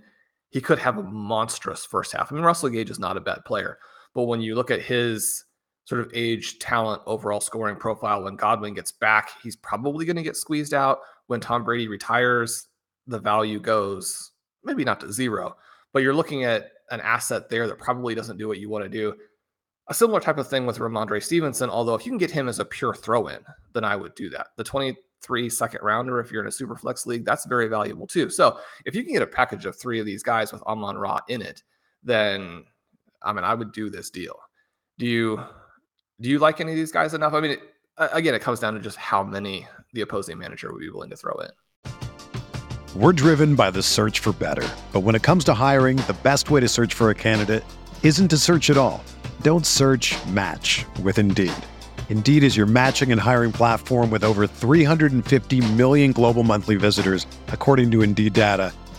He 0.51 0.61
could 0.61 0.79
have 0.79 0.99
a 0.99 1.03
monstrous 1.03 1.85
first 1.85 2.13
half. 2.13 2.31
I 2.31 2.35
mean, 2.35 2.45
Russell 2.45 2.69
Gage 2.69 2.91
is 2.91 2.99
not 2.99 3.17
a 3.17 3.21
bad 3.21 3.45
player, 3.45 3.79
but 4.15 4.25
when 4.25 4.41
you 4.41 4.55
look 4.55 4.71
at 4.71 4.83
his 4.83 5.45
sort 5.85 6.01
of 6.01 6.11
age, 6.15 6.59
talent, 6.59 7.03
overall 7.07 7.41
scoring 7.41 7.77
profile, 7.77 8.23
when 8.23 8.37
Godwin 8.37 8.75
gets 8.75 8.93
back, 8.93 9.31
he's 9.43 9.57
probably 9.57 10.05
going 10.05 10.17
to 10.17 10.23
get 10.23 10.37
squeezed 10.37 10.75
out. 10.75 11.01
When 11.27 11.41
Tom 11.41 11.65
Brady 11.65 11.89
retires, 11.89 12.69
the 13.07 13.19
value 13.19 13.59
goes 13.59 14.31
maybe 14.65 14.85
not 14.85 15.01
to 15.01 15.13
zero, 15.13 15.57
but 15.93 16.03
you're 16.03 16.15
looking 16.15 16.45
at 16.45 16.71
an 16.91 17.01
asset 17.01 17.49
there 17.49 17.67
that 17.67 17.79
probably 17.79 18.15
doesn't 18.15 18.37
do 18.37 18.47
what 18.47 18.59
you 18.59 18.69
want 18.69 18.85
to 18.85 18.89
do. 18.89 19.15
A 19.89 19.95
similar 19.95 20.21
type 20.21 20.39
of 20.39 20.49
thing 20.49 20.67
with 20.67 20.79
Rhamondre 20.79 21.23
Stevenson, 21.23 21.69
although 21.69 21.95
if 21.95 22.07
you 22.07 22.13
can 22.13 22.19
get 22.19 22.31
him 22.31 22.49
as 22.49 22.61
a 22.61 22.65
pure 22.65 22.95
throw 22.95 23.27
in, 23.27 23.41
then 23.73 23.85
I 23.85 23.97
would 23.97 24.15
do 24.15 24.31
that. 24.31 24.49
The 24.57 24.63
23 24.63 25.51
second 25.51 25.81
rounder, 25.83 26.21
if 26.21 26.31
you're 26.31 26.43
in 26.43 26.49
a 26.49 26.53
super 26.53 26.77
flex 26.77 27.07
league, 27.07 27.25
that's 27.25 27.47
very 27.47 27.67
valuable 27.67 28.07
too. 28.07 28.31
So 28.31 28.61
if 28.85 28.95
you 28.95 29.03
can 29.03 29.13
get 29.13 29.23
a 29.23 29.27
package 29.27 29.67
of 29.67 29.77
three 29.77 29.99
of 29.99 30.07
these 30.07 30.23
guys 30.23 30.53
with 30.53 30.63
Amon 30.63 30.97
Ra 30.97 31.19
in 31.29 31.43
it, 31.43 31.63
then 32.05 32.65
I 33.23 33.33
mean, 33.33 33.45
I 33.45 33.55
would 33.55 33.73
do 33.73 33.91
this 33.91 34.11
deal. 34.11 34.37
Do 34.99 35.07
you 35.07 35.43
do 36.23 36.31
you 36.31 36.39
like 36.39 36.61
any 36.61 36.71
of 36.71 36.77
these 36.77 36.93
guys 36.93 37.15
enough? 37.15 37.35
I 37.35 37.41
mean, 37.41 37.51
it, 37.53 37.61
again, 37.99 38.35
it 38.35 38.39
comes 38.39 38.61
down 38.61 38.75
to 38.75 38.81
just 38.81 38.97
how 38.97 39.25
many 39.25 39.67
the 39.93 40.03
opposing 40.03 40.39
manager 40.39 40.73
would 40.73 40.81
be 40.81 40.89
willing 40.89 41.11
to 41.11 41.17
throw 41.17 41.35
in. 41.41 41.51
We're 42.95 43.13
driven 43.13 43.57
by 43.57 43.71
the 43.71 43.83
search 43.83 44.21
for 44.21 44.33
better. 44.33 44.69
But 44.93 45.01
when 45.01 45.15
it 45.15 45.23
comes 45.23 45.45
to 45.45 45.55
hiring, 45.55 45.97
the 45.97 46.17
best 46.23 46.51
way 46.51 46.61
to 46.61 46.69
search 46.69 46.95
for 46.95 47.11
a 47.11 47.15
candidate 47.15 47.65
isn't 48.03 48.29
to 48.29 48.37
search 48.37 48.69
at 48.71 48.77
all. 48.77 49.03
Don't 49.41 49.67
search 49.67 50.15
match 50.27 50.85
with 51.03 51.19
Indeed. 51.19 51.53
Indeed 52.11 52.45
is 52.45 52.57
your 52.57 52.67
matching 52.67 53.11
and 53.11 53.21
hiring 53.21 53.51
platform 53.51 54.11
with 54.11 54.23
over 54.23 54.47
350 54.47 55.73
million 55.73 56.13
global 56.13 56.43
monthly 56.45 56.77
visitors, 56.77 57.27
according 57.49 57.91
to 57.93 58.03
Indeed 58.03 58.35
data, 58.35 58.73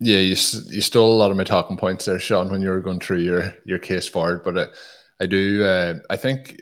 Yeah, 0.00 0.18
you 0.18 0.36
you 0.70 0.80
stole 0.80 1.12
a 1.12 1.18
lot 1.18 1.30
of 1.30 1.36
my 1.36 1.44
talking 1.44 1.76
points 1.76 2.04
there, 2.04 2.20
Sean, 2.20 2.50
when 2.50 2.62
you 2.62 2.68
were 2.68 2.80
going 2.80 3.00
through 3.00 3.18
your 3.18 3.54
your 3.64 3.78
case 3.78 4.06
forward. 4.06 4.44
But 4.44 4.58
I, 4.58 4.66
I 5.24 5.26
do, 5.26 5.64
uh, 5.64 5.94
I 6.08 6.16
think 6.16 6.60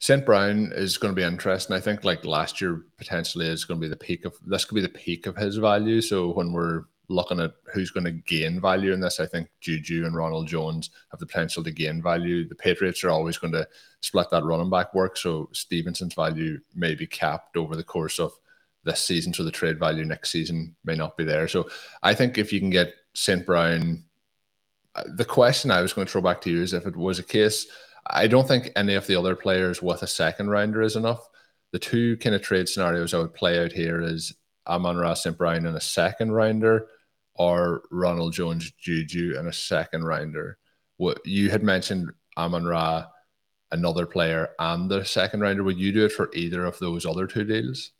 St. 0.00 0.26
Brown 0.26 0.72
is 0.74 0.98
going 0.98 1.14
to 1.14 1.20
be 1.20 1.26
interesting. 1.26 1.76
I 1.76 1.80
think 1.80 2.04
like 2.04 2.24
last 2.24 2.60
year 2.60 2.86
potentially 2.98 3.46
is 3.46 3.64
going 3.64 3.80
to 3.80 3.84
be 3.84 3.90
the 3.90 3.96
peak 3.96 4.24
of 4.24 4.34
this 4.44 4.64
could 4.64 4.74
be 4.74 4.80
the 4.80 4.88
peak 4.88 5.26
of 5.26 5.36
his 5.36 5.58
value. 5.58 6.00
So 6.00 6.32
when 6.32 6.52
we're 6.52 6.84
looking 7.08 7.38
at 7.38 7.52
who's 7.72 7.90
going 7.90 8.04
to 8.04 8.12
gain 8.12 8.60
value 8.60 8.92
in 8.92 9.00
this, 9.00 9.20
I 9.20 9.26
think 9.26 9.48
Juju 9.60 10.04
and 10.06 10.16
Ronald 10.16 10.48
Jones 10.48 10.90
have 11.10 11.20
the 11.20 11.26
potential 11.26 11.62
to 11.64 11.70
gain 11.70 12.02
value. 12.02 12.48
The 12.48 12.54
Patriots 12.54 13.04
are 13.04 13.10
always 13.10 13.38
going 13.38 13.52
to 13.52 13.68
split 14.00 14.28
that 14.30 14.44
running 14.44 14.70
back 14.70 14.94
work, 14.94 15.16
so 15.16 15.48
Stevenson's 15.52 16.14
value 16.14 16.58
may 16.74 16.94
be 16.96 17.06
capped 17.06 17.56
over 17.56 17.76
the 17.76 17.84
course 17.84 18.18
of 18.18 18.32
this 18.84 19.02
season, 19.02 19.32
so 19.32 19.44
the 19.44 19.50
trade 19.50 19.78
value 19.78 20.04
next 20.04 20.30
season 20.30 20.74
may 20.84 20.94
not 20.94 21.16
be 21.16 21.24
there. 21.24 21.48
So 21.48 21.68
I 22.02 22.14
think 22.14 22.38
if 22.38 22.52
you 22.52 22.60
can 22.60 22.70
get 22.70 22.94
St. 23.14 23.44
Brown, 23.44 24.04
uh, 24.94 25.04
the 25.14 25.24
question 25.24 25.70
I 25.70 25.82
was 25.82 25.92
going 25.92 26.06
to 26.06 26.12
throw 26.12 26.22
back 26.22 26.40
to 26.42 26.50
you 26.50 26.62
is 26.62 26.72
if 26.72 26.86
it 26.86 26.96
was 26.96 27.18
a 27.18 27.24
case, 27.24 27.66
I 28.06 28.26
don't 28.26 28.48
think 28.48 28.70
any 28.76 28.94
of 28.94 29.06
the 29.06 29.16
other 29.16 29.36
players 29.36 29.82
with 29.82 30.02
a 30.02 30.06
second 30.06 30.48
rounder 30.48 30.82
is 30.82 30.96
enough. 30.96 31.28
The 31.72 31.78
two 31.78 32.16
kind 32.16 32.34
of 32.34 32.42
trade 32.42 32.68
scenarios 32.68 33.14
I 33.14 33.18
would 33.18 33.34
play 33.34 33.62
out 33.62 33.72
here 33.72 34.00
is 34.00 34.34
Amon 34.66 34.96
Ra 34.96 35.14
St. 35.14 35.36
Brown 35.36 35.66
in 35.66 35.74
a 35.76 35.80
second 35.80 36.32
rounder 36.32 36.88
or 37.34 37.82
Ronald 37.90 38.32
Jones 38.32 38.70
Juju 38.72 39.38
in 39.38 39.46
a 39.46 39.52
second 39.52 40.04
rounder. 40.04 40.58
What 40.96 41.24
you 41.24 41.50
had 41.50 41.62
mentioned 41.62 42.10
Amon 42.36 42.64
Ra, 42.64 43.06
another 43.70 44.06
player, 44.06 44.50
and 44.58 44.90
the 44.90 45.04
second 45.04 45.40
rounder. 45.40 45.62
Would 45.62 45.78
you 45.78 45.92
do 45.92 46.04
it 46.04 46.12
for 46.12 46.30
either 46.34 46.64
of 46.64 46.78
those 46.78 47.06
other 47.06 47.26
two 47.26 47.44
deals? 47.44 47.92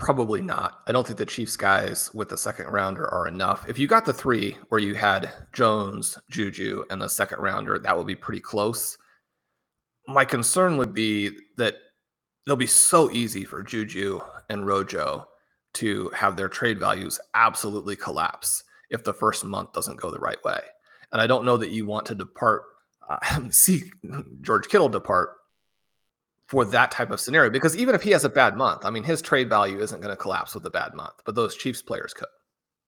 Probably 0.00 0.40
not. 0.40 0.80
I 0.86 0.92
don't 0.92 1.06
think 1.06 1.18
the 1.18 1.26
Chiefs 1.26 1.58
guys 1.58 2.10
with 2.14 2.30
the 2.30 2.38
second 2.38 2.68
rounder 2.68 3.06
are 3.12 3.28
enough. 3.28 3.68
If 3.68 3.78
you 3.78 3.86
got 3.86 4.06
the 4.06 4.14
three 4.14 4.56
where 4.70 4.80
you 4.80 4.94
had 4.94 5.30
Jones, 5.52 6.18
Juju, 6.30 6.84
and 6.88 7.02
the 7.02 7.08
second 7.08 7.38
rounder, 7.38 7.78
that 7.78 7.96
would 7.96 8.06
be 8.06 8.14
pretty 8.14 8.40
close. 8.40 8.96
My 10.08 10.24
concern 10.24 10.78
would 10.78 10.94
be 10.94 11.36
that 11.58 11.76
it'll 12.46 12.56
be 12.56 12.66
so 12.66 13.10
easy 13.10 13.44
for 13.44 13.62
Juju 13.62 14.22
and 14.48 14.66
Rojo 14.66 15.28
to 15.74 16.08
have 16.14 16.34
their 16.34 16.48
trade 16.48 16.80
values 16.80 17.20
absolutely 17.34 17.94
collapse 17.94 18.64
if 18.88 19.04
the 19.04 19.12
first 19.12 19.44
month 19.44 19.74
doesn't 19.74 20.00
go 20.00 20.10
the 20.10 20.18
right 20.18 20.42
way. 20.44 20.60
And 21.12 21.20
I 21.20 21.26
don't 21.26 21.44
know 21.44 21.58
that 21.58 21.72
you 21.72 21.84
want 21.84 22.06
to 22.06 22.14
depart, 22.14 22.62
uh, 23.06 23.18
see 23.50 23.92
George 24.40 24.66
Kittle 24.68 24.88
depart 24.88 25.36
for 26.50 26.64
that 26.64 26.90
type 26.90 27.12
of 27.12 27.20
scenario 27.20 27.48
because 27.48 27.76
even 27.76 27.94
if 27.94 28.02
he 28.02 28.10
has 28.10 28.24
a 28.24 28.28
bad 28.28 28.56
month, 28.56 28.84
I 28.84 28.90
mean, 28.90 29.04
his 29.04 29.22
trade 29.22 29.48
value 29.48 29.78
isn't 29.78 30.00
going 30.00 30.10
to 30.10 30.20
collapse 30.20 30.52
with 30.52 30.66
a 30.66 30.70
bad 30.70 30.94
month, 30.94 31.14
but 31.24 31.36
those 31.36 31.56
Chiefs 31.56 31.80
players 31.80 32.12
could. 32.12 32.26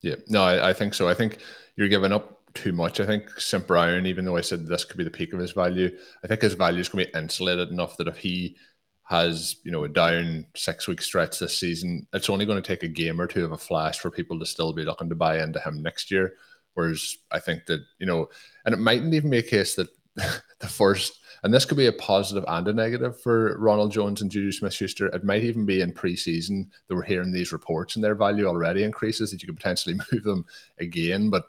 Yeah, 0.03 0.17
no, 0.27 0.43
I, 0.43 0.71
I, 0.71 0.73
think 0.73 0.95
so. 0.95 1.09
I 1.09 1.15
think 1.15 1.39
you're 1.77 1.89
giving 1.89 2.11
up 2.11 2.41
too 2.55 2.73
much. 2.73 2.99
I 2.99 3.07
think 3.07 3.31
St. 3.39 3.65
Brown, 3.65 4.05
even 4.05 4.25
though 4.25 4.37
I 4.37 4.41
said 4.41 4.67
this 4.67 4.85
could 4.85 4.97
be 4.97 5.05
the 5.05 5.13
peak 5.13 5.33
of 5.33 5.39
his 5.39 5.53
value, 5.53 5.97
I 6.25 6.27
think 6.27 6.43
his 6.43 6.55
value 6.55 6.81
is 6.81 6.89
going 6.89 7.07
to 7.07 7.13
be 7.13 7.17
insulated 7.17 7.69
enough 7.69 7.97
that 7.99 8.09
if 8.09 8.17
he 8.17 8.57
has 9.05 9.57
you 9.65 9.71
know 9.71 9.85
a 9.85 9.89
down 9.89 10.47
six 10.57 10.89
week 10.89 11.01
stretch 11.01 11.39
this 11.39 11.57
season, 11.57 12.09
it's 12.13 12.31
only 12.31 12.47
going 12.47 12.61
to 12.61 12.67
take 12.67 12.83
a 12.83 12.89
game 12.89 13.21
or 13.21 13.29
two 13.29 13.45
of 13.45 13.53
a 13.53 13.59
flash 13.59 14.01
for 14.01 14.11
people 14.11 14.41
to 14.41 14.47
still 14.47 14.73
be 14.73 14.83
looking 14.83 15.09
to 15.09 15.15
buy 15.15 15.41
into 15.41 15.61
him 15.61 15.81
next 15.81 16.11
year. 16.11 16.35
Whereas 16.75 17.17
I 17.31 17.39
think 17.39 17.67
that 17.67 17.81
you 18.01 18.07
know, 18.07 18.29
and 18.65 18.75
it 18.75 18.79
mightn't 18.79 19.15
even 19.15 19.31
be 19.31 19.39
a 19.39 19.43
case 19.43 19.77
that 19.77 19.89
the 20.59 20.67
first, 20.67 21.21
and 21.43 21.53
this 21.53 21.65
could 21.65 21.77
be 21.77 21.87
a 21.87 21.93
positive 21.93 22.45
and 22.47 22.69
a 22.69 22.73
negative 22.73 23.21
for 23.21 23.57
Ronald 23.59 23.91
Jones 23.91 24.23
and 24.23 24.31
Juju 24.31 24.53
Smith 24.53 24.73
Schuster. 24.73 25.07
It 25.09 25.25
might 25.25 25.43
even 25.43 25.67
be 25.67 25.81
in 25.81 25.93
preseason 25.93 26.69
that 26.87 26.95
we're 26.95 27.03
hearing 27.03 27.33
these 27.33 27.53
reports 27.53 27.97
and 27.97 28.05
their 28.05 28.15
value 28.15 28.47
already 28.47 28.85
increases 28.85 29.31
that 29.31 29.43
you 29.43 29.49
could 29.49 29.57
potentially 29.57 29.97
move 30.13 30.23
them 30.23 30.47
again. 30.79 31.31
But 31.31 31.47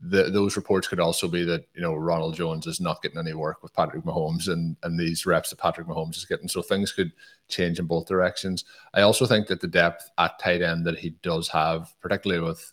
the, 0.00 0.24
those 0.24 0.56
reports 0.56 0.88
could 0.88 1.00
also 1.00 1.26
be 1.26 1.44
that 1.44 1.64
you 1.74 1.80
know 1.80 1.94
Ronald 1.94 2.34
Jones 2.34 2.66
is 2.66 2.80
not 2.80 3.00
getting 3.02 3.18
any 3.18 3.32
work 3.32 3.62
with 3.62 3.72
Patrick 3.72 4.04
Mahomes 4.04 4.48
and 4.48 4.76
and 4.82 4.98
these 4.98 5.24
reps 5.24 5.50
that 5.50 5.58
Patrick 5.58 5.86
Mahomes 5.86 6.16
is 6.16 6.26
getting. 6.26 6.48
So 6.48 6.60
things 6.60 6.92
could 6.92 7.12
change 7.48 7.78
in 7.78 7.86
both 7.86 8.06
directions. 8.06 8.64
I 8.94 9.02
also 9.02 9.26
think 9.26 9.46
that 9.46 9.60
the 9.60 9.68
depth 9.68 10.10
at 10.18 10.38
tight 10.38 10.60
end 10.60 10.84
that 10.86 10.98
he 10.98 11.10
does 11.22 11.48
have, 11.48 11.94
particularly 12.00 12.46
with, 12.46 12.72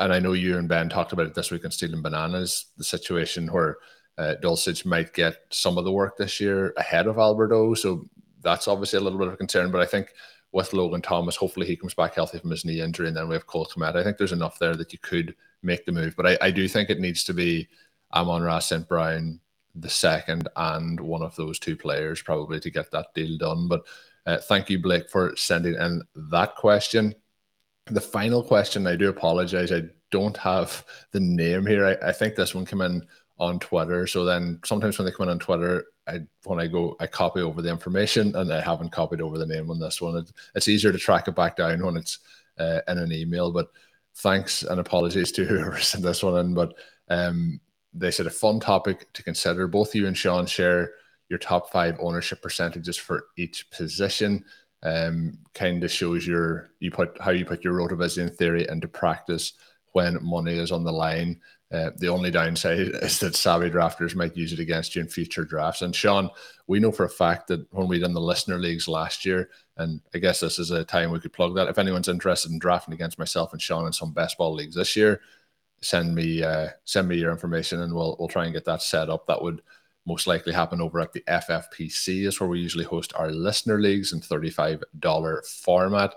and 0.00 0.12
I 0.12 0.18
know 0.18 0.32
you 0.32 0.58
and 0.58 0.68
Ben 0.68 0.88
talked 0.88 1.12
about 1.12 1.26
it 1.26 1.34
this 1.34 1.50
week 1.50 1.64
on 1.64 1.70
Stealing 1.70 2.02
Bananas, 2.02 2.66
the 2.76 2.84
situation 2.84 3.50
where 3.50 3.78
uh, 4.18 4.34
Dulcich 4.42 4.84
might 4.84 5.14
get 5.14 5.36
some 5.50 5.78
of 5.78 5.84
the 5.84 5.92
work 5.92 6.16
this 6.16 6.40
year 6.40 6.74
ahead 6.76 7.06
of 7.06 7.18
Alberto. 7.18 7.74
So 7.74 8.08
that's 8.42 8.68
obviously 8.68 8.98
a 8.98 9.02
little 9.02 9.18
bit 9.18 9.28
of 9.28 9.34
a 9.34 9.38
concern. 9.38 9.70
But 9.70 9.80
I 9.80 9.86
think 9.86 10.12
with 10.52 10.72
Logan 10.72 11.02
Thomas, 11.02 11.36
hopefully 11.36 11.66
he 11.66 11.76
comes 11.76 11.94
back 11.94 12.14
healthy 12.14 12.38
from 12.38 12.50
his 12.50 12.64
knee 12.64 12.80
injury, 12.80 13.08
and 13.08 13.16
then 13.16 13.28
we 13.28 13.34
have 13.34 13.46
Cole 13.46 13.66
Kmet. 13.66 13.96
I 13.96 14.02
think 14.02 14.18
there's 14.18 14.32
enough 14.32 14.58
there 14.58 14.74
that 14.74 14.92
you 14.92 14.98
could 14.98 15.34
make 15.62 15.86
the 15.86 15.92
move. 15.92 16.14
But 16.16 16.26
I, 16.26 16.38
I 16.42 16.50
do 16.50 16.66
think 16.66 16.90
it 16.90 17.00
needs 17.00 17.24
to 17.24 17.34
be 17.34 17.68
Amon-Ra 18.14 18.58
St. 18.58 18.88
Brown 18.88 19.40
the 19.74 19.88
second 19.88 20.48
and 20.56 20.98
one 20.98 21.22
of 21.22 21.36
those 21.36 21.58
two 21.58 21.76
players 21.76 22.22
probably 22.22 22.58
to 22.60 22.70
get 22.70 22.90
that 22.90 23.14
deal 23.14 23.38
done. 23.38 23.68
But 23.68 23.82
uh, 24.26 24.38
thank 24.38 24.68
you, 24.70 24.80
Blake, 24.80 25.08
for 25.08 25.36
sending 25.36 25.74
in 25.74 26.02
that 26.30 26.56
question. 26.56 27.14
The 27.86 28.00
final 28.00 28.42
question, 28.42 28.86
I 28.86 28.96
do 28.96 29.08
apologize. 29.08 29.72
I 29.72 29.82
don't 30.10 30.36
have 30.38 30.84
the 31.12 31.20
name 31.20 31.66
here. 31.66 31.86
I, 31.86 32.08
I 32.08 32.12
think 32.12 32.34
this 32.34 32.54
one 32.54 32.66
came 32.66 32.80
in 32.80 33.06
on 33.38 33.58
Twitter. 33.58 34.06
So 34.06 34.24
then 34.24 34.60
sometimes 34.64 34.98
when 34.98 35.06
they 35.06 35.12
come 35.12 35.24
in 35.24 35.30
on 35.30 35.38
Twitter, 35.38 35.84
I 36.06 36.20
when 36.44 36.58
I 36.58 36.66
go, 36.66 36.96
I 37.00 37.06
copy 37.06 37.40
over 37.40 37.62
the 37.62 37.70
information 37.70 38.34
and 38.34 38.52
I 38.52 38.60
haven't 38.60 38.92
copied 38.92 39.20
over 39.20 39.38
the 39.38 39.46
name 39.46 39.70
on 39.70 39.78
this 39.78 40.00
one. 40.00 40.16
It, 40.16 40.32
it's 40.54 40.68
easier 40.68 40.92
to 40.92 40.98
track 40.98 41.28
it 41.28 41.34
back 41.34 41.56
down 41.56 41.84
when 41.84 41.96
it's 41.96 42.18
uh, 42.58 42.80
in 42.88 42.98
an 42.98 43.12
email. 43.12 43.52
But 43.52 43.68
thanks 44.16 44.62
and 44.62 44.80
apologies 44.80 45.32
to 45.32 45.44
whoever 45.46 45.78
sent 45.78 46.04
this 46.04 46.22
one 46.22 46.38
in. 46.38 46.54
But 46.54 46.74
um, 47.08 47.60
they 47.94 48.10
said 48.10 48.26
a 48.26 48.30
fun 48.30 48.60
topic 48.60 49.12
to 49.12 49.22
consider. 49.22 49.68
Both 49.68 49.94
you 49.94 50.06
and 50.06 50.16
Sean 50.16 50.46
share 50.46 50.92
your 51.28 51.38
top 51.38 51.70
five 51.70 51.96
ownership 52.00 52.42
percentages 52.42 52.96
for 52.96 53.26
each 53.36 53.70
position. 53.70 54.44
Um, 54.82 55.38
kind 55.54 55.82
of 55.82 55.90
shows 55.90 56.26
your 56.26 56.70
you 56.78 56.90
put 56.92 57.20
how 57.20 57.32
you 57.32 57.44
put 57.44 57.64
your 57.64 57.74
rotovision 57.74 58.34
theory 58.34 58.66
into 58.68 58.86
practice 58.86 59.54
when 59.92 60.24
money 60.24 60.56
is 60.56 60.70
on 60.70 60.84
the 60.84 60.92
line. 60.92 61.40
Uh, 61.70 61.90
the 61.96 62.08
only 62.08 62.30
downside 62.30 62.78
is 62.78 63.18
that 63.20 63.36
savvy 63.36 63.68
drafters 63.68 64.14
might 64.14 64.36
use 64.36 64.52
it 64.52 64.58
against 64.58 64.96
you 64.96 65.02
in 65.02 65.08
future 65.08 65.44
drafts. 65.44 65.82
And 65.82 65.94
Sean, 65.94 66.30
we 66.66 66.80
know 66.80 66.90
for 66.90 67.04
a 67.04 67.10
fact 67.10 67.46
that 67.48 67.66
when 67.72 67.88
we 67.88 67.98
done 67.98 68.14
the 68.14 68.20
listener 68.20 68.58
leagues 68.58 68.88
last 68.88 69.26
year, 69.26 69.50
and 69.76 70.00
I 70.14 70.18
guess 70.18 70.40
this 70.40 70.58
is 70.58 70.70
a 70.70 70.84
time 70.84 71.10
we 71.10 71.20
could 71.20 71.32
plug 71.32 71.54
that. 71.56 71.68
If 71.68 71.78
anyone's 71.78 72.08
interested 72.08 72.50
in 72.52 72.58
drafting 72.58 72.94
against 72.94 73.18
myself 73.18 73.52
and 73.52 73.60
Sean 73.60 73.86
in 73.86 73.92
some 73.92 74.12
best 74.12 74.38
ball 74.38 74.54
leagues 74.54 74.76
this 74.76 74.96
year, 74.96 75.20
send 75.80 76.14
me 76.14 76.42
uh, 76.42 76.68
send 76.84 77.06
me 77.06 77.16
your 77.16 77.30
information 77.30 77.82
and 77.82 77.94
we'll 77.94 78.16
we'll 78.18 78.28
try 78.28 78.44
and 78.44 78.54
get 78.54 78.64
that 78.64 78.82
set 78.82 79.10
up. 79.10 79.26
That 79.26 79.42
would 79.42 79.62
most 80.06 80.26
likely 80.26 80.54
happen 80.54 80.80
over 80.80 81.00
at 81.00 81.12
the 81.12 81.22
FFPC, 81.28 82.26
is 82.26 82.40
where 82.40 82.48
we 82.48 82.60
usually 82.60 82.84
host 82.84 83.12
our 83.14 83.30
listener 83.30 83.78
leagues 83.78 84.14
in 84.14 84.20
$35 84.20 85.46
format. 85.46 86.14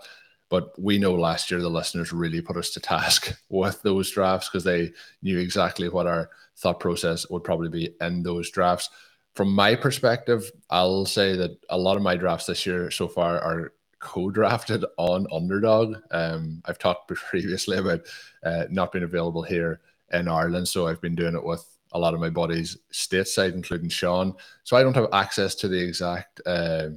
But 0.51 0.77
we 0.77 0.99
know 0.99 1.13
last 1.15 1.49
year 1.49 1.61
the 1.61 1.69
listeners 1.69 2.11
really 2.11 2.41
put 2.41 2.57
us 2.57 2.71
to 2.71 2.81
task 2.81 3.33
with 3.49 3.81
those 3.81 4.11
drafts 4.11 4.49
because 4.49 4.65
they 4.65 4.91
knew 5.23 5.39
exactly 5.39 5.87
what 5.87 6.07
our 6.07 6.29
thought 6.57 6.81
process 6.81 7.27
would 7.29 7.45
probably 7.45 7.69
be 7.69 7.95
in 8.01 8.21
those 8.21 8.51
drafts. 8.51 8.89
From 9.33 9.53
my 9.53 9.75
perspective, 9.75 10.51
I'll 10.69 11.05
say 11.05 11.37
that 11.37 11.57
a 11.69 11.77
lot 11.77 11.95
of 11.95 12.03
my 12.03 12.17
drafts 12.17 12.47
this 12.47 12.65
year 12.65 12.91
so 12.91 13.07
far 13.07 13.39
are 13.39 13.71
co-drafted 13.99 14.83
on 14.97 15.25
underdog. 15.31 15.95
Um, 16.11 16.61
I've 16.65 16.79
talked 16.79 17.07
previously 17.29 17.77
about 17.77 18.01
uh, 18.43 18.65
not 18.69 18.91
being 18.91 19.05
available 19.05 19.43
here 19.43 19.79
in 20.11 20.27
Ireland, 20.27 20.67
so 20.67 20.85
I've 20.85 20.99
been 20.99 21.15
doing 21.15 21.35
it 21.35 21.43
with 21.43 21.65
a 21.93 21.99
lot 21.99 22.13
of 22.13 22.19
my 22.19 22.29
buddies 22.29 22.77
stateside, 22.91 23.53
including 23.53 23.87
Sean. 23.87 24.33
So 24.65 24.75
I 24.75 24.83
don't 24.83 24.95
have 24.95 25.13
access 25.13 25.55
to 25.55 25.69
the 25.69 25.79
exact 25.79 26.41
uh, 26.45 26.89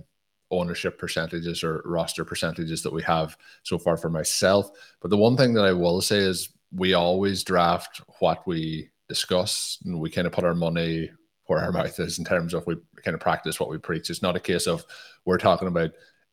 ownership 0.60 0.98
percentages 0.98 1.62
or 1.62 1.82
roster 1.84 2.24
percentages 2.24 2.82
that 2.82 2.92
we 2.92 3.02
have 3.02 3.36
so 3.62 3.78
far 3.78 3.96
for 3.96 4.10
myself. 4.10 4.70
But 5.00 5.10
the 5.10 5.16
one 5.16 5.36
thing 5.36 5.54
that 5.54 5.64
I 5.64 5.72
will 5.72 6.00
say 6.00 6.18
is 6.18 6.50
we 6.72 6.94
always 6.94 7.44
draft 7.44 8.00
what 8.18 8.46
we 8.46 8.90
discuss 9.08 9.78
and 9.84 10.00
we 10.00 10.10
kind 10.10 10.26
of 10.26 10.32
put 10.32 10.44
our 10.44 10.54
money 10.54 11.10
where 11.46 11.60
our 11.60 11.72
mouth 11.72 11.98
is 12.00 12.18
in 12.18 12.24
terms 12.24 12.54
of 12.54 12.66
we 12.66 12.76
kind 13.04 13.14
of 13.14 13.20
practice 13.20 13.60
what 13.60 13.68
we 13.68 13.78
preach. 13.78 14.10
It's 14.10 14.22
not 14.22 14.36
a 14.36 14.40
case 14.40 14.66
of 14.66 14.84
we're 15.24 15.38
talking 15.38 15.68
about 15.68 15.90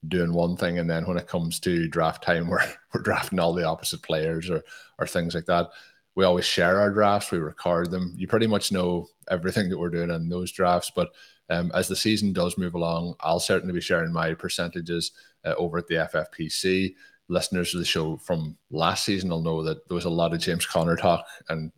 doing 0.08 0.34
one 0.34 0.58
thing 0.58 0.80
and 0.80 0.90
then 0.90 1.06
when 1.06 1.18
it 1.18 1.28
comes 1.28 1.60
to 1.60 1.88
draft 1.88 2.24
time 2.24 2.48
we're, 2.50 2.66
we're 2.94 3.02
drafting 3.02 3.40
all 3.40 3.54
the 3.54 3.66
opposite 3.66 4.02
players 4.02 4.50
or 4.50 4.64
or 4.98 5.06
things 5.06 5.36
like 5.36 5.46
that. 5.46 5.68
We 6.16 6.26
always 6.26 6.46
share 6.46 6.80
our 6.80 6.92
drafts, 6.92 7.32
we 7.32 7.38
record 7.38 7.90
them. 7.90 8.14
You 8.18 8.28
pretty 8.28 8.48
much 8.48 8.72
know 8.72 9.08
everything 9.30 9.70
that 9.70 9.78
we're 9.78 9.90
doing 9.90 10.10
in 10.10 10.28
those 10.28 10.52
drafts, 10.52 10.92
but 10.94 11.10
um, 11.52 11.72
as 11.74 11.88
the 11.88 11.96
season 11.96 12.32
does 12.32 12.58
move 12.58 12.76
along, 12.76 13.16
I'll 13.20 13.40
certainly 13.40 13.74
be 13.74 13.82
sharing 13.82 14.12
my 14.12 14.34
percentages 14.34 15.12
uh, 15.44 15.54
over 15.58 15.78
at 15.78 15.88
the 15.88 15.96
FFPC. 15.96 16.96
Listeners 17.28 17.74
of 17.74 17.80
the 17.80 17.86
show 17.86 18.18
from 18.18 18.58
last 18.72 19.04
season 19.04 19.30
will 19.30 19.42
know 19.42 19.62
that 19.64 19.88
there 19.88 19.96
was 19.96 20.06
a 20.06 20.10
lot 20.10 20.34
of 20.34 20.40
James 20.40 20.66
Conner 20.66 20.96
talk 20.96 21.26
and 21.50 21.72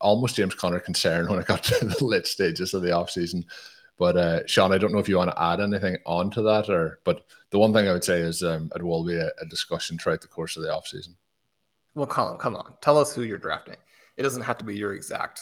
almost 0.00 0.36
James 0.36 0.54
Conner 0.54 0.80
concern 0.80 1.28
when 1.28 1.38
it 1.38 1.46
got 1.46 1.62
to 1.64 1.84
the 1.98 2.04
late 2.04 2.26
stages 2.26 2.72
of 2.72 2.82
the 2.82 2.88
offseason. 2.88 3.44
But 3.98 4.16
uh, 4.16 4.46
Sean, 4.46 4.72
I 4.72 4.78
don't 4.78 4.92
know 4.92 4.98
if 4.98 5.08
you 5.08 5.18
want 5.18 5.30
to 5.30 5.42
add 5.42 5.60
anything 5.60 5.98
onto 6.06 6.42
that, 6.44 6.70
or 6.70 7.00
but 7.04 7.24
the 7.50 7.58
one 7.58 7.72
thing 7.72 7.88
I 7.88 7.92
would 7.92 8.04
say 8.04 8.20
is 8.20 8.42
um, 8.42 8.70
it 8.74 8.82
will 8.82 9.04
be 9.04 9.16
a, 9.16 9.30
a 9.40 9.46
discussion 9.50 9.98
throughout 9.98 10.20
the 10.22 10.28
course 10.28 10.56
of 10.56 10.62
the 10.62 10.68
offseason. 10.68 11.14
Well, 11.94 12.06
Colin, 12.06 12.38
come 12.38 12.56
on, 12.56 12.74
tell 12.80 12.96
us 12.96 13.14
who 13.14 13.22
you're 13.22 13.38
drafting. 13.38 13.76
It 14.16 14.22
doesn't 14.22 14.42
have 14.42 14.58
to 14.58 14.64
be 14.64 14.76
your 14.76 14.94
exact 14.94 15.40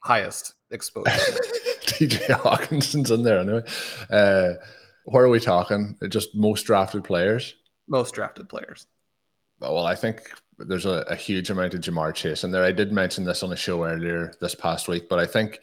highest 0.00 0.54
exposure. 0.70 1.10
TJ 1.86 2.26
Hockenson's 2.38 3.10
in 3.10 3.22
there 3.22 3.40
anyway. 3.40 3.62
Uh, 4.10 4.54
what 5.04 5.20
are 5.20 5.28
we 5.28 5.40
talking? 5.40 5.96
Just 6.08 6.34
most 6.34 6.62
drafted 6.62 7.04
players? 7.04 7.54
Most 7.86 8.14
drafted 8.14 8.48
players. 8.48 8.86
Well, 9.60 9.86
I 9.86 9.94
think 9.94 10.30
there's 10.58 10.86
a, 10.86 11.04
a, 11.08 11.14
huge 11.14 11.50
amount 11.50 11.74
of 11.74 11.80
Ja'Marr 11.80 12.14
Chase 12.14 12.44
in 12.44 12.50
there. 12.50 12.64
I 12.64 12.72
did 12.72 12.92
mention 12.92 13.24
this 13.24 13.42
on 13.42 13.50
the 13.50 13.56
show 13.56 13.84
earlier 13.84 14.32
this 14.40 14.54
past 14.54 14.88
week, 14.88 15.08
but 15.08 15.18
I 15.18 15.26
think 15.26 15.60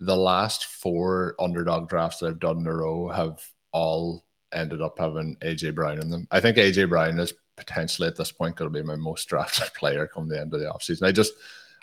the 0.00 0.16
last 0.16 0.66
four 0.66 1.34
underdog 1.38 1.88
drafts 1.88 2.18
that 2.18 2.28
I've 2.28 2.40
done 2.40 2.58
in 2.58 2.66
a 2.66 2.74
row 2.74 3.08
have 3.08 3.44
all 3.72 4.24
ended 4.52 4.80
up 4.80 4.98
having 4.98 5.36
AJ 5.42 5.74
Brown 5.74 6.00
in 6.00 6.08
them. 6.08 6.26
I 6.30 6.40
think 6.40 6.56
AJ 6.56 6.88
Brown 6.88 7.18
is 7.18 7.34
potentially 7.56 8.08
at 8.08 8.16
this 8.16 8.32
point 8.32 8.56
going 8.56 8.72
to 8.72 8.78
be 8.78 8.86
my 8.86 8.96
most 8.96 9.24
drafted 9.28 9.72
player 9.74 10.06
come 10.06 10.28
the 10.28 10.40
end 10.40 10.54
of 10.54 10.60
the 10.60 10.66
offseason. 10.66 11.06
I 11.06 11.12
just 11.12 11.34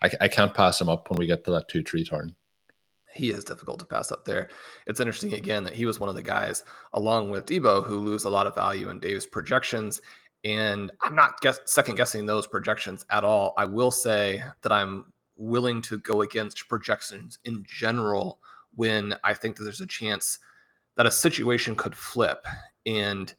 I, 0.02 0.12
I 0.22 0.28
can't 0.28 0.54
pass 0.54 0.82
him 0.82 0.90
up 0.90 1.10
when 1.10 1.20
we 1.20 1.28
get 1.28 1.44
to 1.46 1.52
that 1.52 1.68
two 1.68 1.84
tree 1.84 2.04
turn 2.04 2.36
he 3.16 3.32
is 3.32 3.44
difficult 3.44 3.80
to 3.80 3.86
pass 3.86 4.12
up 4.12 4.26
there. 4.26 4.50
It's 4.88 5.00
interesting 5.00 5.34
again 5.34 5.64
that 5.64 5.74
he 5.74 5.86
was 5.86 6.00
one 6.00 6.10
of 6.10 6.16
the 6.16 6.22
guys, 6.22 6.64
along 6.94 7.30
with 7.30 7.46
Deebo, 7.46 7.86
who 7.86 8.00
lose 8.00 8.26
a 8.26 8.30
lot 8.30 8.46
of 8.46 8.56
value 8.56 8.90
in 8.90 9.00
Dave's 9.00 9.26
projections. 9.26 10.02
And 10.44 10.92
I'm 11.02 11.16
not 11.16 11.40
guess, 11.42 11.60
second 11.66 11.96
guessing 11.96 12.26
those 12.26 12.46
projections 12.46 13.06
at 13.10 13.24
all. 13.24 13.54
I 13.58 13.66
will 13.66 13.92
say 13.92 14.44
that 14.62 14.72
I'm 14.72 15.14
willing 15.38 15.82
to 15.84 15.98
go 16.00 16.22
against 16.22 16.68
projections 16.70 17.40
in 17.46 17.64
general 17.68 18.40
when 18.76 19.16
I 19.24 19.34
think 19.34 19.56
that 19.56 19.64
there's 19.64 19.82
a 19.82 19.88
chance 19.88 20.40
that 20.98 21.06
a 21.06 21.12
situation 21.12 21.76
could 21.76 21.96
flip 21.96 22.46
and 22.86 23.34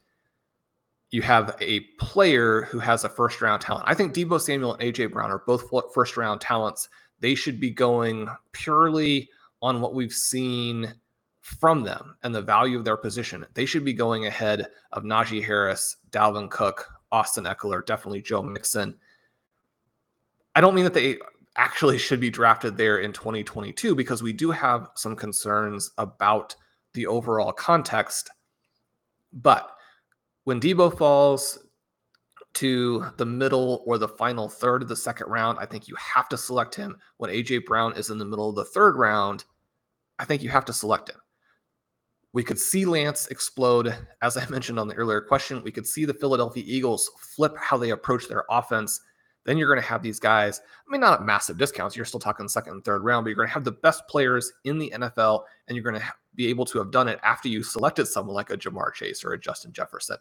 you 1.11 1.23
have 1.23 1.57
a 1.61 1.81
player 1.99 2.63
who 2.63 2.79
has 2.79 3.05
a 3.05 3.09
first 3.09 3.41
round 3.41 3.63
talent. 3.63 3.85
I 3.87 3.95
think 3.95 4.13
Deebo 4.13 4.41
Samuel 4.41 4.75
and 4.75 4.83
AJ 4.83 5.13
Brown 5.13 5.31
are 5.31 5.43
both 5.47 5.71
first 5.95 6.17
round 6.17 6.41
talents. 6.41 6.89
They 7.21 7.35
should 7.35 7.61
be 7.61 7.71
going 7.71 8.29
purely 8.53 9.29
on 9.63 9.81
what 9.81 9.95
we've 9.95 10.13
seen 10.13 10.95
from 11.41 11.83
them 11.83 12.17
and 12.23 12.35
the 12.35 12.43
value 12.43 12.77
of 12.77 12.85
their 12.85 12.97
position. 12.97 13.47
They 13.55 13.67
should 13.67 13.85
be 13.85 13.93
going 13.93 14.27
ahead 14.27 14.67
of 14.93 15.05
Najee 15.05 15.45
Harris, 15.45 15.97
Dalvin 16.11 16.51
Cook, 16.51 16.89
Austin 17.13 17.45
Ekeler, 17.45 17.87
definitely 17.87 18.23
Joe 18.23 18.43
Mixon. 18.43 18.97
I 20.55 20.61
don't 20.61 20.75
mean 20.75 20.85
that 20.85 20.95
they 20.95 21.19
actually 21.57 21.99
should 21.99 22.21
be 22.21 22.31
drafted 22.31 22.77
there 22.77 22.99
in 22.99 23.13
2022 23.13 23.95
because 23.95 24.23
we 24.23 24.33
do 24.33 24.51
have 24.51 24.89
some 24.97 25.15
concerns 25.15 25.91
about 25.99 26.57
the 26.95 27.07
overall 27.07 27.53
context. 27.53 28.31
But 29.33 29.71
when 30.45 30.61
Deebo 30.61 30.97
falls 30.97 31.59
to 32.57 33.07
the 33.17 33.27
middle 33.27 33.83
or 33.87 33.99
the 33.99 34.09
final 34.09 34.49
third 34.49 34.83
of 34.83 34.89
the 34.89 34.97
second 34.97 35.29
round, 35.29 35.59
I 35.61 35.67
think 35.67 35.89
you 35.89 35.95
have 35.97 36.29
to 36.31 36.39
select 36.39 36.75
him. 36.75 36.97
When 37.19 37.31
AJ 37.31 37.67
Brown 37.67 37.97
is 37.97 38.11
in 38.11 38.19
the 38.19 38.25
middle 38.25 38.49
of 38.49 38.57
the 38.57 38.65
third 38.65 38.97
round, 38.97 39.45
I 40.19 40.25
think 40.25 40.43
you 40.43 40.49
have 40.51 40.65
to 40.67 40.73
select 40.73 41.11
him. 41.11 41.17
We 42.33 42.43
could 42.43 42.59
see 42.59 42.85
Lance 42.85 43.29
explode, 43.29 43.95
as 44.23 44.37
I 44.37 44.47
mentioned 44.51 44.79
on 44.79 44.89
the 44.89 44.95
earlier 44.95 45.21
question. 45.21 45.63
We 45.63 45.73
could 45.73 45.87
see 45.87 46.05
the 46.05 46.15
Philadelphia 46.15 46.65
Eagles 46.67 47.11
flip 47.19 47.57
how 47.59 47.77
they 47.77 47.91
approach 47.91 48.29
their 48.29 48.45
offense. 48.51 49.01
Then 49.45 49.59
you're 49.59 49.69
going 49.69 49.81
to 49.81 49.89
have 49.89 50.03
these 50.03 50.19
guys, 50.19 50.61
I 50.87 50.91
mean, 50.91 51.01
not 51.01 51.21
at 51.21 51.27
massive 51.27 51.57
discounts. 51.57 51.95
You're 51.95 52.05
still 52.05 52.19
talking 52.19 52.49
second 52.49 52.73
and 52.73 52.85
third 52.85 53.05
round, 53.05 53.25
but 53.25 53.29
you're 53.29 53.37
going 53.37 53.49
to 53.49 53.55
have 53.55 53.65
the 53.65 53.73
best 53.73 54.07
players 54.09 54.53
in 54.65 54.79
the 54.79 54.93
NFL, 54.95 55.45
and 55.69 55.77
you're 55.77 55.85
going 55.85 56.01
to 56.01 56.07
be 56.35 56.49
able 56.49 56.65
to 56.67 56.79
have 56.79 56.91
done 56.91 57.07
it 57.07 57.21
after 57.23 57.49
you 57.49 57.63
selected 57.63 58.07
someone 58.07 58.35
like 58.35 58.51
a 58.51 58.57
Ja'Marr 58.57 58.93
Chase 58.93 59.25
or 59.25 59.33
a 59.33 59.41
Justin 59.41 59.73
Jefferson. 59.73 60.17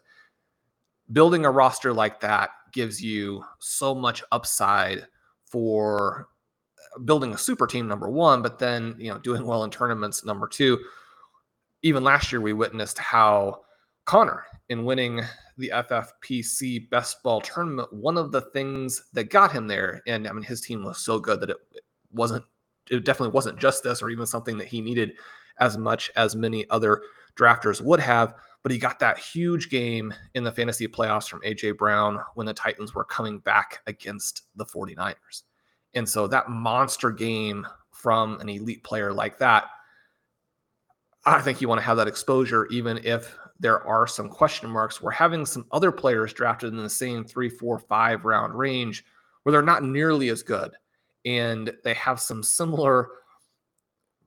Building 1.12 1.46
a 1.46 1.52
roster 1.52 1.94
like 1.94 2.20
that 2.22 2.50
gives 2.72 3.02
you 3.02 3.44
so 3.60 3.96
much 3.96 4.24
upside 4.32 5.08
for 5.46 6.28
uh, 6.96 7.00
building 7.00 7.34
a 7.34 7.38
super 7.38 7.68
team 7.68 7.88
number 7.88 8.10
one, 8.10 8.42
but 8.42 8.60
then 8.60 8.96
you 8.98 9.12
know 9.12 9.20
doing 9.20 9.46
well 9.46 9.64
in 9.64 9.70
tournaments 9.70 10.26
number 10.26 10.48
two. 10.48 10.80
Even 11.84 12.04
last 12.04 12.32
year, 12.32 12.42
we 12.42 12.54
witnessed 12.54 12.98
how 12.98 13.62
Connor 14.06 14.46
in 14.70 14.86
winning 14.86 15.22
the 15.58 15.72
FFPC 15.74 16.90
best 16.90 17.22
ball 17.24 17.42
tournament, 17.42 17.92
one 17.94 18.18
of 18.18 18.32
the 18.32 18.42
things 18.42 19.04
that 19.14 19.30
got 19.30 19.52
him 19.52 19.68
there, 19.68 20.02
and 20.08 20.28
I 20.28 20.32
mean 20.32 20.44
his 20.44 20.62
team 20.62 20.84
was 20.84 21.00
so 21.00 21.20
good 21.20 21.40
that 21.42 21.50
it 21.50 21.58
wasn't, 22.12 22.44
it 22.90 23.06
definitely 23.06 23.34
wasn't 23.34 23.60
just 23.60 23.84
this 23.84 24.02
or 24.02 24.10
even 24.10 24.26
something 24.26 24.58
that 24.58 24.68
he 24.68 24.82
needed 24.82 25.14
as 25.60 25.78
much 25.78 26.12
as 26.16 26.36
many 26.36 26.70
other 26.70 27.02
drafters 27.36 27.82
would 27.82 28.00
have. 28.00 28.36
But 28.66 28.72
he 28.72 28.80
got 28.80 28.98
that 28.98 29.20
huge 29.20 29.70
game 29.70 30.12
in 30.34 30.44
the 30.44 30.52
fantasy 30.52 30.88
playoffs 30.88 31.30
from 31.30 31.40
AJ 31.42 31.78
Brown 31.78 32.20
when 32.34 32.48
the 32.48 32.54
Titans 32.56 32.96
were 32.96 33.04
coming 33.04 33.38
back 33.38 33.82
against 33.86 34.42
the 34.56 34.66
49ers. 34.66 35.44
And 35.94 36.10
so 36.10 36.26
that 36.26 36.50
monster 36.50 37.12
game 37.12 37.68
from 37.92 38.40
an 38.42 38.50
elite 38.50 38.84
player 38.84 39.14
like 39.14 39.38
that, 39.38 39.66
I 41.28 41.42
think 41.42 41.62
you 41.62 41.70
want 41.70 41.78
to 41.78 41.86
have 41.86 41.98
that 41.98 42.08
exposure, 42.08 42.66
even 42.72 43.00
if 43.04 43.38
there 43.60 43.86
are 43.86 44.08
some 44.08 44.30
question 44.30 44.72
marks. 44.72 45.00
We're 45.00 45.12
having 45.12 45.46
some 45.46 45.68
other 45.72 45.92
players 45.92 46.34
drafted 46.34 46.74
in 46.74 46.82
the 46.82 46.90
same 46.90 47.24
three, 47.24 47.50
four, 47.50 47.78
five 47.78 48.26
round 48.26 48.58
range 48.58 49.06
where 49.44 49.52
they're 49.52 49.62
not 49.62 49.84
nearly 49.84 50.30
as 50.30 50.42
good. 50.42 50.72
And 51.24 51.72
they 51.84 51.94
have 51.94 52.20
some 52.20 52.42
similar 52.42 53.10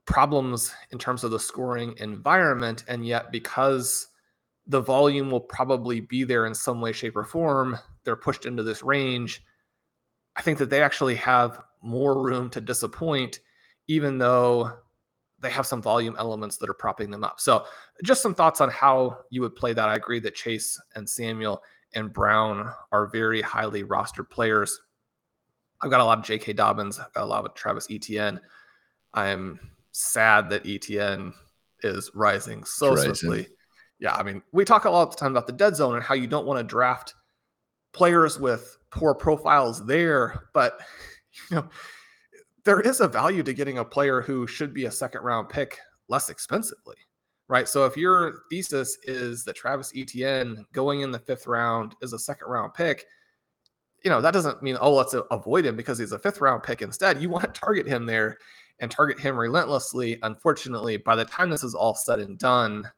problems 0.05 0.73
in 0.91 0.97
terms 0.97 1.25
of 1.25 1.31
the 1.31 1.39
scoring 1.41 1.93
environment. 1.97 2.85
And 2.87 3.05
yet, 3.05 3.33
because 3.33 4.07
the 4.69 4.81
volume 4.81 5.29
will 5.29 5.41
probably 5.41 5.99
be 5.99 6.23
there 6.23 6.45
in 6.45 6.55
some 6.55 6.79
way, 6.79 6.93
shape, 6.93 7.17
or 7.17 7.25
form, 7.25 7.77
they're 8.05 8.15
pushed 8.15 8.45
into 8.45 8.63
this 8.63 8.81
range 8.83 9.43
I 10.39 10.41
think 10.41 10.57
that 10.59 10.69
they 10.69 10.81
actually 10.81 11.15
have 11.15 11.59
more 11.81 12.23
room 12.23 12.49
to 12.51 12.61
disappoint, 12.61 13.41
even 13.89 14.17
though 14.17 14.71
they 15.41 15.49
have 15.49 15.65
some 15.65 15.81
volume 15.81 16.15
elements 16.17 16.55
that 16.57 16.69
are 16.69 16.73
propping 16.73 17.11
them 17.11 17.25
up. 17.25 17.41
So, 17.41 17.65
just 18.05 18.21
some 18.21 18.33
thoughts 18.33 18.61
on 18.61 18.69
how 18.69 19.17
you 19.29 19.41
would 19.41 19.55
play 19.55 19.73
that. 19.73 19.89
I 19.89 19.95
agree 19.95 20.21
that 20.21 20.35
Chase 20.35 20.79
and 20.95 21.07
Samuel 21.07 21.61
and 21.93 22.13
Brown 22.13 22.71
are 22.93 23.07
very 23.07 23.41
highly 23.41 23.83
rostered 23.83 24.29
players. 24.29 24.79
I've 25.81 25.91
got 25.91 25.99
a 25.99 26.05
lot 26.05 26.19
of 26.19 26.25
J.K. 26.25 26.53
Dobbins. 26.53 26.99
I've 26.99 27.13
got 27.13 27.23
a 27.23 27.25
lot 27.25 27.45
of 27.45 27.53
Travis 27.53 27.87
Etienne. 27.91 28.39
I'm 29.13 29.59
sad 29.91 30.49
that 30.51 30.65
Etienne 30.65 31.33
is 31.83 32.11
rising 32.13 32.63
so 32.63 32.91
rising. 32.91 33.13
swiftly. 33.13 33.47
Yeah, 33.99 34.15
I 34.15 34.23
mean, 34.23 34.41
we 34.51 34.63
talk 34.63 34.85
a 34.85 34.89
lot 34.89 35.03
of 35.03 35.11
the 35.11 35.17
time 35.17 35.31
about 35.31 35.47
the 35.47 35.53
dead 35.53 35.75
zone 35.75 35.95
and 35.95 36.03
how 36.03 36.15
you 36.15 36.27
don't 36.27 36.45
want 36.45 36.59
to 36.59 36.63
draft 36.63 37.15
players 37.91 38.39
with 38.39 38.77
poor 38.91 39.13
profiles 39.13 39.85
there, 39.85 40.49
but 40.53 40.79
you 41.51 41.57
know, 41.57 41.69
there 42.63 42.81
is 42.81 43.01
a 43.01 43.07
value 43.07 43.43
to 43.43 43.53
getting 43.53 43.79
a 43.79 43.85
player 43.85 44.21
who 44.21 44.47
should 44.47 44.73
be 44.73 44.85
a 44.85 44.91
second 44.91 45.21
round 45.21 45.49
pick 45.49 45.77
less 46.07 46.29
expensively, 46.29 46.95
right? 47.47 47.67
So 47.67 47.85
if 47.85 47.97
your 47.97 48.43
thesis 48.49 48.97
is 49.03 49.43
that 49.45 49.55
Travis 49.55 49.91
Etienne 49.95 50.65
going 50.73 51.01
in 51.01 51.11
the 51.11 51.19
fifth 51.19 51.47
round 51.47 51.95
is 52.01 52.13
a 52.13 52.19
second 52.19 52.47
round 52.47 52.73
pick, 52.73 53.05
you 54.03 54.09
know, 54.09 54.21
that 54.21 54.33
doesn't 54.33 54.63
mean, 54.63 54.77
oh, 54.79 54.93
let's 54.93 55.15
avoid 55.31 55.65
him 55.65 55.75
because 55.75 55.97
he's 55.97 56.13
a 56.13 56.19
fifth 56.19 56.41
round 56.41 56.63
pick 56.63 56.81
instead. 56.81 57.21
You 57.21 57.29
want 57.29 57.43
to 57.45 57.59
target 57.59 57.87
him 57.87 58.05
there 58.05 58.37
and 58.79 58.89
target 58.89 59.19
him 59.19 59.37
relentlessly. 59.37 60.17
Unfortunately, 60.23 60.97
by 60.97 61.15
the 61.15 61.25
time 61.25 61.49
this 61.49 61.63
is 61.63 61.75
all 61.75 61.95
said 61.95 62.19
and 62.19 62.37
done, 62.37 62.89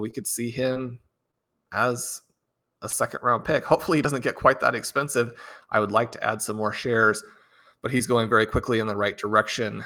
We 0.00 0.10
could 0.10 0.26
see 0.26 0.50
him 0.50 0.98
as 1.72 2.22
a 2.82 2.88
second 2.88 3.20
round 3.22 3.44
pick. 3.44 3.64
Hopefully, 3.64 3.98
he 3.98 4.02
doesn't 4.02 4.22
get 4.22 4.34
quite 4.34 4.60
that 4.60 4.74
expensive. 4.74 5.32
I 5.70 5.80
would 5.80 5.92
like 5.92 6.12
to 6.12 6.24
add 6.24 6.40
some 6.40 6.56
more 6.56 6.72
shares, 6.72 7.22
but 7.82 7.90
he's 7.90 8.06
going 8.06 8.28
very 8.28 8.46
quickly 8.46 8.78
in 8.78 8.86
the 8.86 8.96
right 8.96 9.16
direction. 9.16 9.84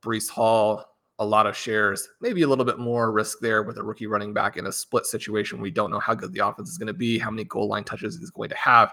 Breece 0.00 0.28
Hall, 0.28 0.84
a 1.18 1.24
lot 1.24 1.46
of 1.46 1.56
shares, 1.56 2.08
maybe 2.20 2.42
a 2.42 2.48
little 2.48 2.64
bit 2.64 2.78
more 2.78 3.12
risk 3.12 3.38
there 3.40 3.62
with 3.62 3.78
a 3.78 3.82
rookie 3.82 4.06
running 4.06 4.32
back 4.32 4.56
in 4.56 4.66
a 4.66 4.72
split 4.72 5.06
situation. 5.06 5.60
We 5.60 5.70
don't 5.70 5.90
know 5.90 6.00
how 6.00 6.14
good 6.14 6.32
the 6.32 6.46
offense 6.46 6.70
is 6.70 6.78
going 6.78 6.88
to 6.88 6.92
be, 6.92 7.18
how 7.18 7.30
many 7.30 7.44
goal 7.44 7.68
line 7.68 7.84
touches 7.84 8.18
he's 8.18 8.30
going 8.30 8.50
to 8.50 8.56
have. 8.56 8.92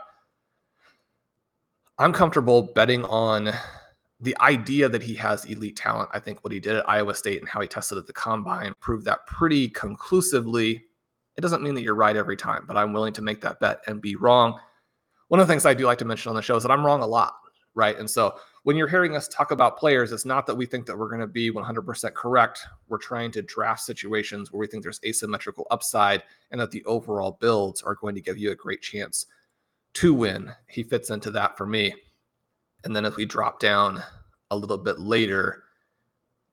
I'm 1.98 2.14
comfortable 2.14 2.72
betting 2.74 3.04
on 3.06 3.52
the 4.22 4.38
idea 4.40 4.88
that 4.88 5.02
he 5.02 5.16
has 5.16 5.46
elite 5.46 5.76
talent. 5.76 6.10
I 6.14 6.20
think 6.20 6.44
what 6.44 6.54
he 6.54 6.60
did 6.60 6.76
at 6.76 6.88
Iowa 6.88 7.14
State 7.16 7.40
and 7.40 7.50
how 7.50 7.60
he 7.60 7.68
tested 7.68 7.98
at 7.98 8.08
the 8.08 8.14
combine 8.14 8.74
proved 8.80 9.06
that 9.06 9.26
pretty 9.26 9.68
conclusively 9.70 10.84
it 11.38 11.42
doesn't 11.42 11.64
mean 11.64 11.76
that 11.76 11.82
you're 11.82 11.96
right 11.96 12.16
every 12.16 12.36
time, 12.36 12.66
but 12.68 12.78
I'm 12.78 12.94
willing 12.94 13.14
to 13.14 13.22
make 13.22 13.42
that 13.42 13.60
bet 13.60 13.80
and 13.88 14.02
be 14.02 14.16
wrong. 14.16 14.60
One 15.30 15.40
of 15.40 15.48
the 15.48 15.52
things 15.52 15.66
I 15.66 15.74
do 15.74 15.86
like 15.86 15.98
to 16.00 16.06
mention 16.06 16.30
on 16.30 16.36
the 16.36 16.42
show 16.42 16.56
is 16.56 16.64
that 16.64 16.72
I'm 16.72 16.86
wrong 16.86 17.02
a 17.02 17.08
lot, 17.08 17.34
right? 17.74 17.98
And 17.98 18.10
so 18.10 18.36
when 18.64 18.76
you're 18.76 18.88
hearing 18.88 19.16
us 19.16 19.28
talk 19.28 19.52
about 19.52 19.80
players, 19.80 20.12
it's 20.12 20.26
not 20.26 20.46
that 20.46 20.56
we 20.56 20.66
think 20.66 20.86
that 20.86 20.98
we're 20.98 21.08
going 21.08 21.22
to 21.22 21.28
be 21.28 21.50
100% 21.50 22.14
correct. 22.14 22.68
We're 22.90 22.98
trying 22.98 23.32
to 23.32 23.42
draft 23.42 23.80
situations 23.80 24.52
where 24.52 24.60
we 24.60 24.68
think 24.68 24.84
there's 24.84 25.00
asymmetrical 25.06 25.68
upside 25.72 26.22
and 26.52 26.60
that 26.60 26.72
the 26.72 26.84
overall 26.84 27.38
builds 27.40 27.82
are 27.82 27.96
going 27.96 28.14
to 28.16 28.22
give 28.22 28.38
you 28.38 28.52
a 28.52 28.56
great 28.56 28.82
chance 28.82 29.26
to 29.94 30.14
win. 30.14 30.52
He 30.68 30.84
fits 30.84 31.10
into 31.10 31.32
that 31.32 31.58
for 31.58 31.66
me. 31.66 31.96
And 32.84 32.96
then 32.96 33.06
if 33.06 33.16
we 33.16 33.26
drop 33.26 33.60
down 33.60 34.02
a 34.50 34.56
little 34.56 34.78
bit 34.78 35.00
later, 35.00 35.64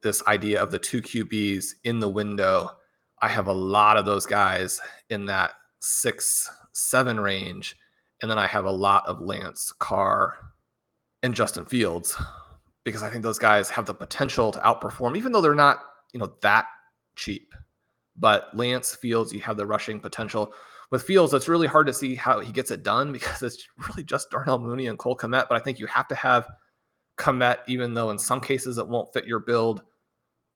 this 0.02 0.22
idea 0.26 0.62
of 0.62 0.70
the 0.70 0.78
two 0.78 1.02
QBs 1.02 1.66
in 1.84 2.00
the 2.00 2.08
window 2.08 2.70
I 3.20 3.28
have 3.28 3.48
a 3.48 3.52
lot 3.52 3.96
of 3.96 4.04
those 4.04 4.26
guys 4.26 4.80
in 5.10 5.26
that 5.26 5.52
six, 5.80 6.48
seven 6.72 7.18
range. 7.18 7.76
And 8.22 8.30
then 8.30 8.38
I 8.38 8.46
have 8.46 8.64
a 8.64 8.70
lot 8.70 9.06
of 9.06 9.20
Lance 9.20 9.72
Carr 9.78 10.36
and 11.22 11.34
Justin 11.34 11.64
Fields 11.64 12.20
because 12.84 13.02
I 13.02 13.10
think 13.10 13.22
those 13.22 13.38
guys 13.38 13.70
have 13.70 13.86
the 13.86 13.94
potential 13.94 14.52
to 14.52 14.58
outperform, 14.60 15.16
even 15.16 15.32
though 15.32 15.40
they're 15.40 15.54
not, 15.54 15.80
you 16.12 16.20
know, 16.20 16.32
that 16.42 16.66
cheap. 17.16 17.54
But 18.16 18.56
Lance 18.56 18.94
Fields, 18.94 19.32
you 19.32 19.40
have 19.40 19.56
the 19.56 19.66
rushing 19.66 20.00
potential. 20.00 20.52
With 20.90 21.02
Fields, 21.02 21.34
it's 21.34 21.48
really 21.48 21.66
hard 21.66 21.86
to 21.86 21.92
see 21.92 22.14
how 22.14 22.40
he 22.40 22.50
gets 22.52 22.70
it 22.70 22.82
done 22.82 23.12
because 23.12 23.42
it's 23.42 23.66
really 23.88 24.04
just 24.04 24.30
Darnell 24.30 24.58
Mooney 24.58 24.86
and 24.86 24.98
Cole 24.98 25.16
Kmet. 25.16 25.48
But 25.48 25.52
I 25.52 25.58
think 25.60 25.78
you 25.78 25.86
have 25.86 26.08
to 26.08 26.14
have 26.14 26.48
Kmet, 27.18 27.58
even 27.66 27.94
though 27.94 28.10
in 28.10 28.18
some 28.18 28.40
cases 28.40 28.78
it 28.78 28.88
won't 28.88 29.12
fit 29.12 29.26
your 29.26 29.40
build 29.40 29.82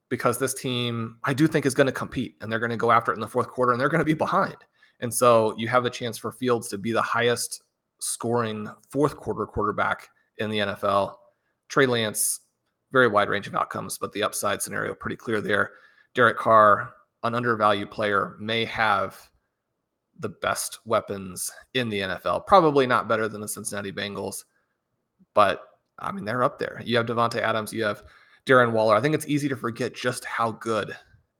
because 0.09 0.37
this 0.37 0.53
team, 0.53 1.17
I 1.23 1.33
do 1.33 1.47
think, 1.47 1.65
is 1.65 1.73
going 1.73 1.87
to 1.87 1.93
compete 1.93 2.35
and 2.41 2.51
they're 2.51 2.59
going 2.59 2.71
to 2.71 2.77
go 2.77 2.91
after 2.91 3.11
it 3.11 3.15
in 3.15 3.21
the 3.21 3.27
fourth 3.27 3.47
quarter 3.47 3.71
and 3.71 3.81
they're 3.81 3.89
going 3.89 3.99
to 3.99 4.05
be 4.05 4.13
behind. 4.13 4.57
And 4.99 5.13
so 5.13 5.55
you 5.57 5.67
have 5.67 5.85
a 5.85 5.89
chance 5.89 6.17
for 6.17 6.31
Fields 6.31 6.69
to 6.69 6.77
be 6.77 6.91
the 6.91 7.01
highest 7.01 7.61
scoring 7.99 8.69
fourth 8.91 9.17
quarter 9.17 9.45
quarterback 9.45 10.09
in 10.37 10.49
the 10.49 10.59
NFL. 10.59 11.15
Trey 11.67 11.85
Lance, 11.85 12.41
very 12.91 13.07
wide 13.07 13.29
range 13.29 13.47
of 13.47 13.55
outcomes, 13.55 13.97
but 13.97 14.11
the 14.13 14.23
upside 14.23 14.61
scenario 14.61 14.93
pretty 14.93 15.15
clear 15.15 15.41
there. 15.41 15.71
Derek 16.13 16.37
Carr, 16.37 16.93
an 17.23 17.33
undervalued 17.33 17.89
player, 17.89 18.35
may 18.39 18.65
have 18.65 19.29
the 20.19 20.29
best 20.29 20.79
weapons 20.85 21.51
in 21.73 21.89
the 21.89 21.99
NFL. 21.99 22.45
Probably 22.45 22.87
not 22.87 23.07
better 23.07 23.27
than 23.27 23.41
the 23.41 23.47
Cincinnati 23.47 23.91
Bengals, 23.91 24.43
but 25.33 25.63
I 25.99 26.11
mean, 26.11 26.25
they're 26.25 26.43
up 26.43 26.59
there. 26.59 26.81
You 26.83 26.97
have 26.97 27.05
Davante 27.05 27.39
Adams, 27.39 27.73
you 27.73 27.83
have 27.83 28.03
Darren 28.45 28.71
Waller. 28.71 28.95
I 28.95 29.01
think 29.01 29.15
it's 29.15 29.27
easy 29.27 29.49
to 29.49 29.55
forget 29.55 29.95
just 29.95 30.25
how 30.25 30.51
good 30.51 30.95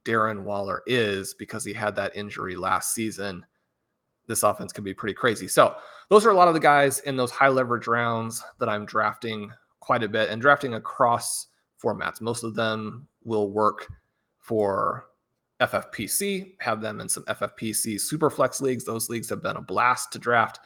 Darren 0.05 0.43
Waller 0.43 0.83
is 0.85 1.33
because 1.33 1.63
he 1.63 1.73
had 1.73 1.95
that 1.95 2.15
injury 2.15 2.55
last 2.55 2.93
season. 2.93 3.45
This 4.27 4.43
offense 4.43 4.71
can 4.71 4.83
be 4.83 4.93
pretty 4.93 5.13
crazy. 5.13 5.47
So, 5.47 5.75
those 6.09 6.25
are 6.25 6.29
a 6.29 6.35
lot 6.35 6.47
of 6.47 6.53
the 6.53 6.59
guys 6.59 6.99
in 6.99 7.17
those 7.17 7.31
high 7.31 7.47
leverage 7.47 7.87
rounds 7.87 8.43
that 8.59 8.69
I'm 8.69 8.85
drafting 8.85 9.51
quite 9.79 10.03
a 10.03 10.07
bit 10.07 10.29
and 10.29 10.41
drafting 10.41 10.75
across 10.75 11.47
formats. 11.81 12.21
Most 12.21 12.43
of 12.43 12.55
them 12.55 13.07
will 13.23 13.51
work 13.51 13.87
for 14.39 15.07
FFPC, 15.61 16.53
have 16.59 16.81
them 16.81 16.99
in 16.99 17.07
some 17.07 17.23
FFPC 17.23 17.95
Superflex 17.95 18.61
leagues. 18.61 18.83
Those 18.83 19.09
leagues 19.09 19.29
have 19.29 19.43
been 19.43 19.57
a 19.57 19.61
blast 19.61 20.11
to 20.13 20.19
draft. 20.19 20.59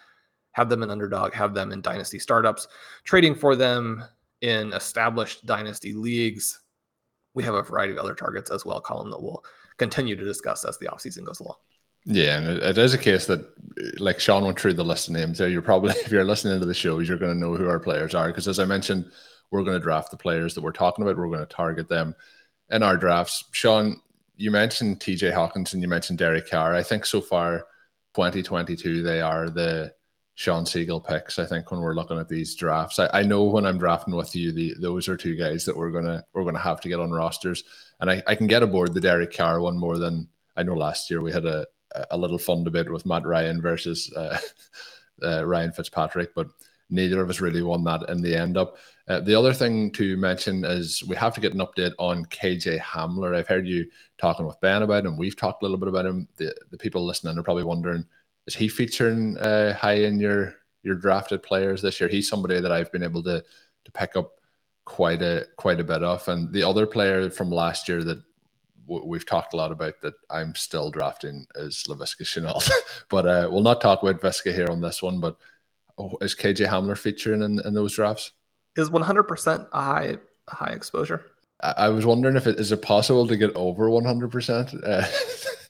Have 0.53 0.69
them 0.69 0.81
in 0.81 0.89
underdog, 0.89 1.33
have 1.33 1.53
them 1.53 1.71
in 1.71 1.81
dynasty 1.81 2.17
startups. 2.17 2.67
Trading 3.03 3.35
for 3.35 3.55
them 3.55 4.03
in 4.41 4.73
established 4.73 5.45
dynasty 5.45 5.93
leagues. 5.93 6.59
We 7.33 7.43
have 7.43 7.53
a 7.53 7.61
variety 7.61 7.93
of 7.93 7.99
other 7.99 8.15
targets 8.15 8.49
as 8.49 8.65
well, 8.65 8.81
Colin, 8.81 9.11
that 9.11 9.21
we'll 9.21 9.43
continue 9.77 10.15
to 10.15 10.25
discuss 10.25 10.65
as 10.65 10.77
the 10.79 10.87
offseason 10.87 11.25
goes 11.25 11.39
along. 11.39 11.57
Yeah, 12.05 12.37
and 12.37 12.47
it 12.47 12.77
is 12.77 12.93
a 12.93 12.97
case 12.97 13.27
that, 13.27 13.45
like 13.99 14.19
Sean 14.19 14.45
went 14.45 14.59
through 14.59 14.73
the 14.73 14.83
list 14.83 15.09
of 15.09 15.13
names 15.13 15.37
there, 15.37 15.49
you're 15.49 15.61
probably, 15.61 15.91
if 15.97 16.11
you're 16.11 16.23
listening 16.23 16.59
to 16.59 16.65
the 16.65 16.73
shows, 16.73 17.07
you're 17.07 17.17
going 17.17 17.33
to 17.33 17.39
know 17.39 17.55
who 17.55 17.69
our 17.69 17.79
players 17.79 18.15
are. 18.15 18.27
Because 18.27 18.47
as 18.47 18.59
I 18.59 18.65
mentioned, 18.65 19.11
we're 19.51 19.63
going 19.63 19.77
to 19.77 19.83
draft 19.83 20.11
the 20.11 20.17
players 20.17 20.55
that 20.55 20.63
we're 20.63 20.71
talking 20.71 21.03
about. 21.03 21.17
We're 21.17 21.27
going 21.27 21.39
to 21.39 21.45
target 21.45 21.87
them 21.87 22.15
in 22.69 22.81
our 22.81 22.97
drafts. 22.97 23.43
Sean, 23.51 24.01
you 24.37 24.51
mentioned 24.51 24.99
TJ 24.99 25.33
Hockenson, 25.33 25.81
you 25.81 25.87
mentioned 25.87 26.19
Derek 26.19 26.49
Carr. 26.49 26.75
I 26.75 26.83
think 26.83 27.05
so 27.05 27.19
far, 27.19 27.65
2022, 28.15 29.01
they 29.01 29.19
are 29.19 29.49
the 29.49 29.93
Sean 30.35 30.63
Siegele 30.63 31.05
picks. 31.05 31.39
I 31.39 31.45
think 31.45 31.71
when 31.71 31.81
we're 31.81 31.95
looking 31.95 32.19
at 32.19 32.29
these 32.29 32.55
drafts, 32.55 32.99
I, 32.99 33.09
I 33.11 33.23
know 33.23 33.45
when 33.45 33.65
I'm 33.65 33.79
drafting 33.79 34.15
with 34.15 34.35
you, 34.35 34.51
the 34.51 34.75
those 34.79 35.07
are 35.07 35.17
two 35.17 35.35
guys 35.35 35.65
that 35.65 35.75
we're 35.75 35.89
gonna 35.89 36.23
we're 36.33 36.43
gonna 36.43 36.59
have 36.59 36.79
to 36.81 36.89
get 36.89 36.99
on 36.99 37.11
rosters, 37.11 37.63
and 37.99 38.11
I, 38.11 38.21
I 38.27 38.35
can 38.35 38.45
get 38.45 38.61
aboard 38.61 38.93
the 38.93 39.01
Derek 39.01 39.35
Carr 39.35 39.59
one 39.59 39.79
more 39.79 39.97
than 39.97 40.29
I 40.55 40.61
know. 40.61 40.75
Last 40.75 41.09
year 41.09 41.21
we 41.21 41.31
had 41.31 41.45
a 41.45 41.65
a 42.11 42.17
little 42.17 42.37
fun 42.37 42.63
debate 42.63 42.91
with 42.91 43.05
Matt 43.07 43.25
Ryan 43.25 43.61
versus 43.61 44.13
uh, 44.15 44.37
uh, 45.23 45.45
Ryan 45.45 45.71
Fitzpatrick, 45.71 46.35
but 46.35 46.47
neither 46.89 47.21
of 47.21 47.29
us 47.29 47.41
really 47.41 47.61
won 47.61 47.83
that 47.83 48.09
in 48.09 48.21
the 48.21 48.35
end 48.35 48.57
up. 48.57 48.77
Uh, 49.07 49.19
the 49.19 49.35
other 49.35 49.53
thing 49.53 49.91
to 49.91 50.17
mention 50.17 50.65
is 50.65 51.03
we 51.03 51.15
have 51.15 51.33
to 51.33 51.41
get 51.41 51.53
an 51.53 51.59
update 51.59 51.93
on 51.97 52.25
KJ 52.25 52.79
Hamler. 52.79 53.35
I've 53.35 53.47
heard 53.47 53.67
you 53.67 53.85
talking 54.17 54.45
with 54.45 54.59
Ben 54.61 54.83
about 54.83 55.05
him. 55.05 55.17
We've 55.17 55.35
talked 55.35 55.63
a 55.63 55.65
little 55.65 55.77
bit 55.77 55.87
about 55.87 56.05
him. 56.05 56.27
The, 56.37 56.53
the 56.71 56.77
people 56.77 57.05
listening 57.05 57.37
are 57.37 57.43
probably 57.43 57.63
wondering, 57.63 58.05
is 58.47 58.55
he 58.55 58.67
featuring 58.67 59.37
uh, 59.37 59.73
high 59.73 59.99
in 59.99 60.19
your 60.19 60.55
your 60.83 60.95
drafted 60.95 61.43
players 61.43 61.81
this 61.81 61.99
year? 61.99 62.09
He's 62.09 62.29
somebody 62.29 62.59
that 62.59 62.71
I've 62.71 62.91
been 62.91 63.03
able 63.03 63.23
to 63.23 63.43
to 63.85 63.91
pick 63.91 64.15
up 64.15 64.33
quite 64.85 65.21
a 65.21 65.45
quite 65.57 65.79
a 65.79 65.85
bit 65.85 66.03
of. 66.03 66.27
And 66.27 66.51
the 66.51 66.63
other 66.63 66.85
player 66.85 67.29
from 67.29 67.51
last 67.51 67.87
year 67.87 68.03
that 68.03 68.21
we've 68.87 69.25
talked 69.25 69.53
a 69.53 69.57
lot 69.57 69.71
about 69.71 70.01
that 70.01 70.13
I'm 70.29 70.55
still 70.55 70.89
drafting 70.89 71.45
is 71.55 71.83
Laviska 71.87 72.23
Shenault. 72.23 72.69
but 73.09 73.25
uh, 73.25 73.49
we'll 73.51 73.61
not 73.61 73.81
talk 73.81 74.01
about 74.01 74.21
Viska 74.21 74.53
here 74.53 74.69
on 74.69 74.81
this 74.81 75.03
one. 75.03 75.19
But 75.19 75.37
is 76.21 76.35
KJ 76.35 76.67
Hamler 76.67 76.97
featuring 76.97 77.41
in, 77.41 77.59
in 77.65 77.73
those 77.73 77.93
drafts? 77.93 78.31
Is 78.75 78.89
100% 78.89 79.67
a 79.71 79.81
high 79.81 80.17
high 80.47 80.71
exposure? 80.71 81.25
I, 81.61 81.73
I 81.77 81.89
was 81.89 82.05
wondering 82.05 82.35
if 82.35 82.47
it 82.47 82.59
is 82.59 82.71
it 82.71 82.81
possible 82.81 83.27
to 83.27 83.37
get 83.37 83.55
over 83.55 83.89
100%. 83.89 85.53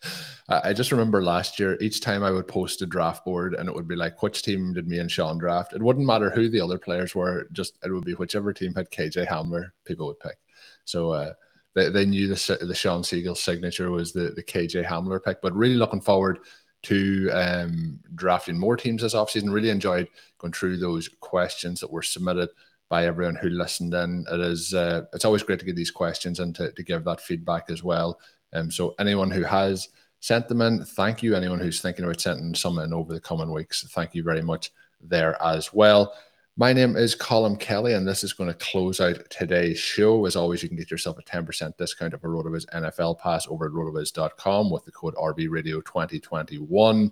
Uh, 0.49 0.61
I 0.63 0.71
just 0.71 0.91
remember 0.93 1.21
last 1.21 1.59
year, 1.59 1.77
each 1.81 1.99
time 1.99 2.23
I 2.23 2.31
would 2.31 2.47
post 2.47 2.81
a 2.81 2.85
draft 2.85 3.25
board 3.25 3.53
and 3.53 3.67
it 3.67 3.75
would 3.75 3.87
be 3.87 3.97
like, 3.97 4.23
which 4.23 4.43
team 4.43 4.73
did 4.73 4.87
me 4.87 4.99
and 4.99 5.11
Sean 5.11 5.37
draft? 5.37 5.73
It 5.73 5.81
wouldn't 5.81 6.05
matter 6.05 6.29
who 6.29 6.49
the 6.49 6.61
other 6.61 6.77
players 6.77 7.13
were, 7.13 7.49
just 7.51 7.77
it 7.83 7.91
would 7.91 8.05
be 8.05 8.13
whichever 8.13 8.53
team 8.53 8.73
had 8.73 8.89
KJ 8.89 9.27
Hamler, 9.27 9.71
people 9.83 10.07
would 10.07 10.21
pick. 10.21 10.37
So 10.85 11.11
uh, 11.11 11.33
they, 11.75 11.89
they 11.89 12.05
knew 12.05 12.27
the, 12.27 12.57
the 12.61 12.73
Shawn 12.73 13.01
Siegele 13.01 13.35
signature 13.35 13.91
was 13.91 14.13
the, 14.13 14.31
the 14.35 14.43
KJ 14.43 14.85
Hamler 14.85 15.21
pick, 15.21 15.41
but 15.41 15.53
really 15.53 15.75
looking 15.75 16.01
forward 16.01 16.39
to 16.83 17.29
um, 17.31 17.99
drafting 18.15 18.57
more 18.57 18.77
teams 18.77 19.01
this 19.01 19.13
offseason. 19.13 19.51
Really 19.51 19.69
enjoyed 19.69 20.07
going 20.37 20.53
through 20.53 20.77
those 20.77 21.09
questions 21.19 21.79
that 21.79 21.91
were 21.91 22.03
submitted 22.03 22.49
by 22.89 23.05
everyone 23.05 23.35
who 23.35 23.49
listened 23.49 23.93
in. 23.93 24.25
It 24.31 24.39
is 24.39 24.73
uh, 24.73 25.03
it's 25.13 25.25
always 25.25 25.43
great 25.43 25.59
to 25.59 25.65
get 25.65 25.75
these 25.75 25.91
questions 25.91 26.39
and 26.39 26.55
to, 26.55 26.71
to 26.71 26.83
give 26.83 27.03
that 27.03 27.21
feedback 27.21 27.69
as 27.69 27.83
well. 27.83 28.19
Um, 28.53 28.71
so 28.71 28.95
anyone 28.99 29.31
who 29.31 29.43
has 29.43 29.89
sent 30.19 30.47
them 30.47 30.61
in, 30.61 30.83
thank 30.85 31.21
you. 31.21 31.35
Anyone 31.35 31.59
who's 31.59 31.81
thinking 31.81 32.05
about 32.05 32.21
sending 32.21 32.55
some 32.55 32.79
in 32.79 32.93
over 32.93 33.13
the 33.13 33.19
coming 33.19 33.51
weeks, 33.51 33.85
thank 33.89 34.15
you 34.15 34.23
very 34.23 34.41
much 34.41 34.71
there 35.01 35.41
as 35.43 35.73
well. 35.73 36.13
My 36.59 36.73
name 36.73 36.95
is 36.95 37.13
Colin 37.13 37.55
Kelly, 37.55 37.93
and 37.93 38.07
this 38.07 38.23
is 38.23 38.33
going 38.33 38.49
to 38.49 38.55
close 38.55 38.99
out 38.99 39.29
today's 39.29 39.77
show. 39.77 40.25
As 40.25 40.35
always, 40.35 40.63
you 40.63 40.69
can 40.69 40.77
get 40.77 40.89
yourself 40.89 41.19
a 41.19 41.21
10% 41.21 41.77
discount 41.77 42.15
of 42.15 42.23
a 42.23 42.27
RotoViz 42.27 42.65
NFL 42.73 43.19
pass 43.19 43.45
over 43.47 43.67
at 43.67 43.73
rotoviz.com 43.73 44.71
with 44.71 44.83
the 44.83 44.91
code 44.91 45.13
RVRadio2021. 45.13 47.11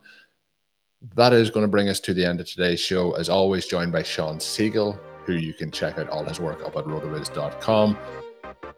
That 1.14 1.32
is 1.34 1.52
going 1.52 1.64
to 1.64 1.70
bring 1.70 1.90
us 1.90 2.00
to 2.00 2.16
the 2.16 2.26
end 2.26 2.40
of 2.40 2.50
today's 2.50 2.80
show. 2.80 3.12
As 3.12 3.30
always, 3.30 3.68
joined 3.68 3.92
by 3.92 4.02
Sean 4.02 4.40
Siegele, 4.40 4.98
who 5.26 5.34
you 5.34 5.54
can 5.54 5.70
check 5.70 6.00
out 6.00 6.10
all 6.10 6.26
his 6.26 6.40
work 6.40 6.66
up 6.66 6.76
at 6.76 6.86
rotoviz.com. 6.86 7.96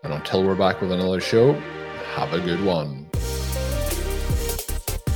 And 0.03 0.13
until 0.13 0.43
we're 0.43 0.55
back 0.55 0.81
with 0.81 0.91
another 0.91 1.21
show, 1.21 1.53
have 2.15 2.33
a 2.33 2.41
good 2.41 2.61
one. 2.65 3.06